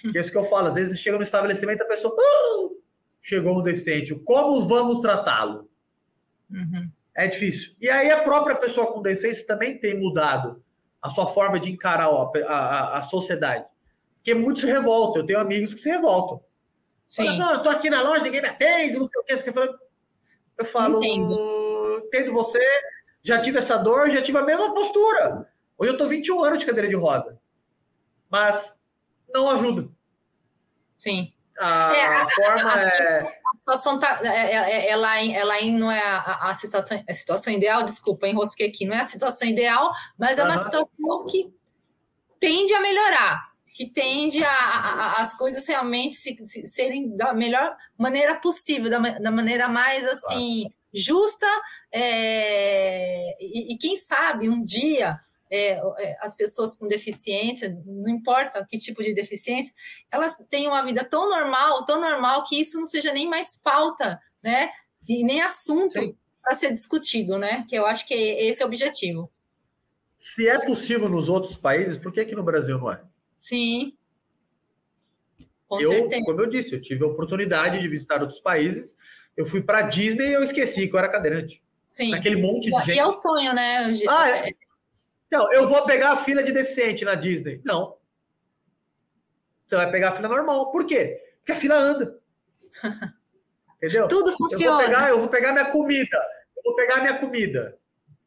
Que 0.00 0.18
é 0.18 0.20
isso 0.20 0.30
que 0.30 0.38
eu 0.38 0.44
falo, 0.44 0.68
às 0.68 0.74
vezes 0.74 0.98
chega 0.98 1.16
no 1.16 1.22
estabelecimento 1.22 1.82
a 1.82 1.86
pessoa 1.86 2.14
oh, 2.18 2.76
chegou 3.22 3.58
um 3.58 3.62
deficiente, 3.62 4.14
como 4.24 4.66
vamos 4.66 5.00
tratá-lo? 5.00 5.68
Uhum. 6.50 6.90
É 7.14 7.28
difícil. 7.28 7.74
E 7.80 7.88
aí 7.88 8.10
a 8.10 8.22
própria 8.22 8.56
pessoa 8.56 8.92
com 8.92 9.00
deficiência 9.00 9.46
também 9.46 9.78
tem 9.78 9.98
mudado 9.98 10.62
a 11.00 11.08
sua 11.10 11.26
forma 11.26 11.60
de 11.60 11.70
encarar 11.70 12.08
a, 12.08 12.52
a, 12.52 12.98
a 12.98 13.02
sociedade. 13.04 13.64
Porque 14.16 14.34
muitos 14.34 14.62
se 14.62 14.66
revoltam. 14.66 15.22
Eu 15.22 15.26
tenho 15.26 15.38
amigos 15.38 15.74
que 15.74 15.80
se 15.80 15.88
revoltam. 15.88 16.40
Sim. 17.06 17.26
Fala, 17.26 17.38
não, 17.38 17.52
eu 17.52 17.62
tô 17.62 17.68
aqui 17.68 17.88
na 17.88 18.02
loja, 18.02 18.24
ninguém 18.24 18.42
me 18.42 18.48
atende, 18.48 18.98
não 18.98 19.06
sei 19.06 19.20
o 19.20 19.24
que. 19.24 19.36
Você 19.36 19.52
fala... 19.52 19.78
Eu 20.56 20.64
falo, 20.64 21.04
entendo. 21.04 22.02
entendo 22.06 22.32
você, 22.32 22.64
já 23.22 23.40
tive 23.40 23.58
essa 23.58 23.76
dor, 23.76 24.10
já 24.10 24.22
tive 24.22 24.38
a 24.38 24.42
mesma 24.42 24.72
postura. 24.72 25.48
Hoje 25.76 25.92
eu 25.92 25.98
tô 25.98 26.06
21 26.06 26.44
anos 26.44 26.58
de 26.60 26.66
cadeira 26.66 26.88
de 26.88 26.94
roda. 26.94 27.38
Mas 28.30 28.76
não 29.34 29.50
ajuda. 29.50 29.88
Sim. 30.96 31.32
A, 31.60 31.94
é, 31.94 32.06
a, 32.06 32.28
forma 32.30 32.74
a, 32.74 32.82
é. 32.82 33.20
A 33.20 33.56
situação 33.58 33.98
tá, 33.98 34.20
é, 34.22 34.28
é, 34.28 34.54
é, 34.54 34.90
ela, 34.90 35.20
ela 35.20 35.62
não 35.62 35.90
é 35.90 36.00
a, 36.00 36.50
a, 36.50 36.54
situação, 36.54 37.04
a 37.08 37.12
situação 37.12 37.52
ideal, 37.52 37.82
desculpa, 37.82 38.28
enrosquei 38.28 38.68
aqui, 38.68 38.86
não 38.86 38.96
é 38.96 39.00
a 39.00 39.04
situação 39.04 39.48
ideal, 39.48 39.92
mas 40.18 40.38
é 40.38 40.44
uma 40.44 40.58
situação 40.58 41.26
que 41.26 41.52
tende 42.40 42.74
a 42.74 42.80
melhorar, 42.80 43.52
que 43.72 43.86
tende 43.86 44.44
a, 44.44 44.52
a 44.52 45.20
as 45.20 45.36
coisas 45.36 45.66
realmente 45.66 46.14
se, 46.14 46.36
se, 46.44 46.66
serem 46.66 47.16
da 47.16 47.32
melhor 47.32 47.76
maneira 47.96 48.34
possível, 48.36 48.90
da, 48.90 48.98
da 49.18 49.30
maneira 49.30 49.68
mais 49.68 50.06
assim 50.06 50.62
claro. 50.62 50.74
justa, 50.92 51.46
é, 51.92 53.36
e, 53.40 53.74
e 53.74 53.78
quem 53.78 53.96
sabe 53.96 54.48
um 54.48 54.64
dia 54.64 55.18
é, 55.54 55.80
é, 55.98 56.16
as 56.20 56.34
pessoas 56.34 56.76
com 56.76 56.88
deficiência, 56.88 57.80
não 57.86 58.08
importa 58.08 58.66
que 58.68 58.76
tipo 58.76 59.04
de 59.04 59.14
deficiência, 59.14 59.72
elas 60.10 60.36
têm 60.50 60.66
uma 60.66 60.82
vida 60.82 61.04
tão 61.04 61.28
normal, 61.28 61.84
tão 61.84 62.00
normal, 62.00 62.42
que 62.42 62.60
isso 62.60 62.76
não 62.76 62.86
seja 62.86 63.12
nem 63.12 63.28
mais 63.28 63.60
pauta, 63.62 64.20
né? 64.42 64.70
E 65.08 65.22
nem 65.22 65.40
assunto 65.40 66.16
para 66.42 66.56
ser 66.56 66.72
discutido, 66.72 67.38
né? 67.38 67.64
Que 67.68 67.76
eu 67.76 67.86
acho 67.86 68.04
que 68.08 68.14
esse 68.14 68.62
é 68.62 68.64
o 68.64 68.68
objetivo. 68.68 69.30
Se 70.16 70.48
é 70.48 70.58
possível 70.58 71.08
nos 71.08 71.28
outros 71.28 71.56
países, 71.56 72.02
por 72.02 72.12
que 72.12 72.20
aqui 72.20 72.34
no 72.34 72.42
Brasil 72.42 72.76
não 72.76 72.90
é? 72.90 73.00
Sim. 73.36 73.96
Com 75.68 75.80
eu, 75.80 75.90
certeza. 75.90 76.24
como 76.24 76.40
eu 76.40 76.46
disse, 76.46 76.74
eu 76.74 76.82
tive 76.82 77.04
a 77.04 77.08
oportunidade 77.08 77.80
de 77.80 77.88
visitar 77.88 78.20
outros 78.20 78.40
países. 78.40 78.94
Eu 79.36 79.46
fui 79.46 79.62
para 79.62 79.82
Disney 79.82 80.30
e 80.30 80.32
eu 80.32 80.42
esqueci 80.42 80.88
que 80.88 80.94
eu 80.94 80.98
era 80.98 81.08
cadeirante. 81.08 81.62
Sim. 81.88 82.10
Naquele 82.10 82.42
monte 82.42 82.64
de 82.64 82.76
gente. 82.78 82.96
E 82.96 82.98
é 82.98 83.06
o 83.06 83.12
sonho, 83.12 83.54
né? 83.54 83.92
Ah, 84.08 84.30
é. 84.30 84.50
Então, 85.34 85.52
eu 85.52 85.66
vou 85.66 85.84
pegar 85.84 86.12
a 86.12 86.16
fila 86.16 86.44
de 86.44 86.52
deficiente 86.52 87.04
na 87.04 87.16
Disney. 87.16 87.60
Não. 87.64 87.96
Você 89.66 89.74
vai 89.74 89.90
pegar 89.90 90.10
a 90.10 90.12
fila 90.12 90.28
normal. 90.28 90.70
Por 90.70 90.86
quê? 90.86 91.20
Porque 91.38 91.50
a 91.50 91.56
fila 91.56 91.74
anda. 91.74 92.20
Entendeu? 93.82 94.06
Tudo 94.06 94.30
funciona. 94.36 94.70
Eu 94.70 94.78
vou 94.78 94.86
pegar, 94.86 95.08
eu 95.08 95.18
vou 95.18 95.28
pegar 95.28 95.52
minha 95.52 95.72
comida. 95.72 96.16
Eu 96.56 96.62
vou 96.62 96.76
pegar 96.76 97.00
minha 97.00 97.18
comida. 97.18 97.76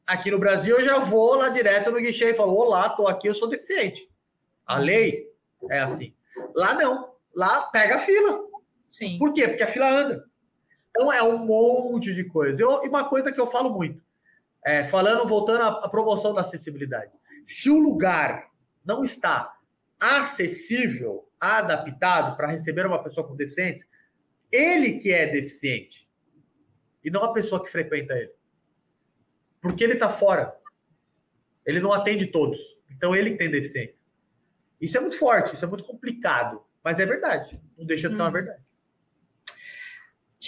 Aqui 0.06 0.30
no 0.30 0.38
Brasil, 0.38 0.78
eu 0.78 0.84
já 0.84 1.00
vou 1.00 1.36
lá 1.36 1.48
direto 1.48 1.92
no 1.92 2.02
guichê 2.02 2.32
e 2.32 2.34
falo: 2.34 2.54
Olá, 2.54 2.90
tô 2.90 3.08
aqui, 3.08 3.28
eu 3.28 3.34
sou 3.34 3.48
deficiente. 3.48 4.10
A 4.66 4.78
lei 4.78 5.32
é 5.70 5.80
assim. 5.80 6.14
Lá 6.54 6.74
não. 6.74 7.14
Lá 7.34 7.62
pega 7.68 7.96
a 7.96 8.00
fila. 8.00 8.42
Sim. 8.86 9.18
Por 9.18 9.32
quê? 9.32 9.48
Porque 9.48 9.64
a 9.64 9.68
fila 9.68 9.90
anda. 9.90 10.26
Então 10.90 11.12
é 11.14 11.24
um 11.24 11.38
monte 11.38 12.14
de 12.14 12.26
coisa. 12.26 12.62
Eu, 12.62 12.84
e 12.84 12.90
uma 12.90 13.08
coisa 13.08 13.32
que 13.32 13.40
eu 13.40 13.48
falo 13.48 13.70
muito: 13.70 14.02
é, 14.66 14.84
falando, 14.86 15.28
voltando 15.28 15.64
à, 15.64 15.68
à 15.86 15.90
promoção 15.90 16.34
da 16.34 16.42
acessibilidade. 16.42 17.12
Se 17.46 17.70
o 17.70 17.80
lugar 17.80 18.50
não 18.86 19.04
está 19.04 19.58
acessível, 20.00 21.28
adaptado 21.40 22.36
para 22.36 22.48
receber 22.48 22.86
uma 22.86 23.02
pessoa 23.02 23.28
com 23.28 23.36
deficiência, 23.36 23.86
ele 24.52 25.00
que 25.00 25.12
é 25.12 25.28
deficiente 25.28 26.08
e 27.04 27.10
não 27.10 27.24
a 27.24 27.34
pessoa 27.34 27.64
que 27.64 27.72
frequenta 27.72 28.14
ele. 28.14 28.32
Porque 29.62 29.84
ele 29.84 29.94
está 29.94 30.10
fora. 30.10 30.56
Ele 31.66 31.80
não 31.80 31.94
atende 31.94 32.28
todos. 32.28 32.60
Então 32.90 33.16
ele 33.16 33.36
tem 33.36 33.50
deficiência. 33.50 33.98
Isso 34.80 34.98
é 34.98 35.02
muito 35.02 35.18
forte, 35.18 35.56
isso 35.56 35.66
é 35.66 35.68
muito 35.68 35.84
complicado, 35.84 36.64
mas 36.84 37.00
é 37.00 37.06
verdade. 37.06 37.60
Não 37.78 37.86
deixa 37.86 38.10
de 38.10 38.16
ser 38.16 38.22
uma 38.22 38.30
hum. 38.30 38.34
verdade. 38.34 38.62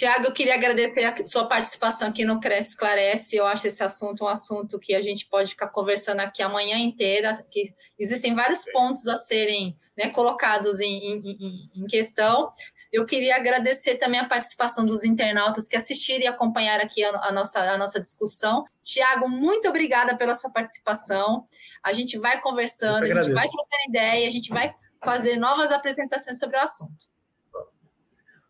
Tiago, 0.00 0.24
eu 0.24 0.32
queria 0.32 0.54
agradecer 0.54 1.04
a 1.04 1.14
sua 1.26 1.44
participação 1.46 2.08
aqui 2.08 2.24
no 2.24 2.40
Cresce 2.40 2.70
Esclarece. 2.70 3.36
Eu 3.36 3.46
acho 3.46 3.66
esse 3.66 3.84
assunto 3.84 4.24
um 4.24 4.28
assunto 4.28 4.78
que 4.78 4.94
a 4.94 5.02
gente 5.02 5.26
pode 5.26 5.50
ficar 5.50 5.66
conversando 5.66 6.20
aqui 6.20 6.42
a 6.42 6.48
manhã 6.48 6.78
inteira, 6.78 7.30
que 7.50 7.64
existem 7.98 8.34
vários 8.34 8.64
pontos 8.72 9.06
a 9.06 9.14
serem 9.14 9.76
né, 9.94 10.08
colocados 10.08 10.80
em, 10.80 11.20
em, 11.20 11.70
em, 11.76 11.86
questão. 11.86 12.50
Eu 12.90 13.04
queria 13.04 13.36
agradecer 13.36 13.96
também 13.98 14.18
a 14.18 14.24
participação 14.24 14.86
dos 14.86 15.04
internautas 15.04 15.68
que 15.68 15.76
assistiram 15.76 16.24
e 16.24 16.26
acompanharam 16.26 16.82
aqui 16.82 17.04
a, 17.04 17.10
a 17.10 17.30
nossa, 17.30 17.60
a 17.60 17.76
nossa 17.76 18.00
discussão. 18.00 18.64
Tiago, 18.82 19.28
muito 19.28 19.68
obrigada 19.68 20.16
pela 20.16 20.32
sua 20.32 20.50
participação. 20.50 21.44
A 21.82 21.92
gente 21.92 22.16
vai 22.16 22.40
conversando, 22.40 23.04
a 23.04 23.20
gente 23.20 23.34
vai 23.34 23.46
trocando 23.46 23.88
ideia, 23.90 24.26
a 24.26 24.32
gente 24.32 24.48
vai 24.48 24.74
fazer 25.04 25.36
novas 25.36 25.70
apresentações 25.70 26.38
sobre 26.38 26.56
o 26.56 26.60
assunto. 26.60 27.09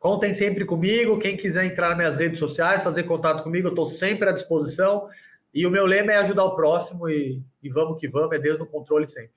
Contem 0.01 0.33
sempre 0.33 0.65
comigo. 0.65 1.19
Quem 1.19 1.37
quiser 1.37 1.67
entrar 1.67 1.91
nas 1.91 1.99
minhas 1.99 2.17
redes 2.17 2.39
sociais, 2.39 2.83
fazer 2.83 3.03
contato 3.03 3.45
comigo, 3.45 3.69
eu 3.69 3.73
estou 3.73 3.85
sempre 3.85 4.31
à 4.31 4.33
disposição. 4.33 5.09
E 5.53 5.67
o 5.67 5.71
meu 5.71 5.85
lema 5.85 6.11
é 6.11 6.17
ajudar 6.17 6.45
o 6.45 6.57
próximo 6.57 7.07
e, 7.07 7.43
e 7.63 7.69
vamos 7.69 8.01
que 8.01 8.09
vamos, 8.09 8.33
é 8.33 8.39
Deus 8.39 8.59
no 8.59 8.67
controle 8.67 9.07
sempre. 9.07 9.33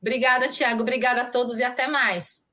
Obrigada, 0.00 0.46
Tiago. 0.48 0.82
Obrigada 0.82 1.22
a 1.22 1.26
todos 1.26 1.58
e 1.58 1.64
até 1.64 1.88
mais. 1.88 2.46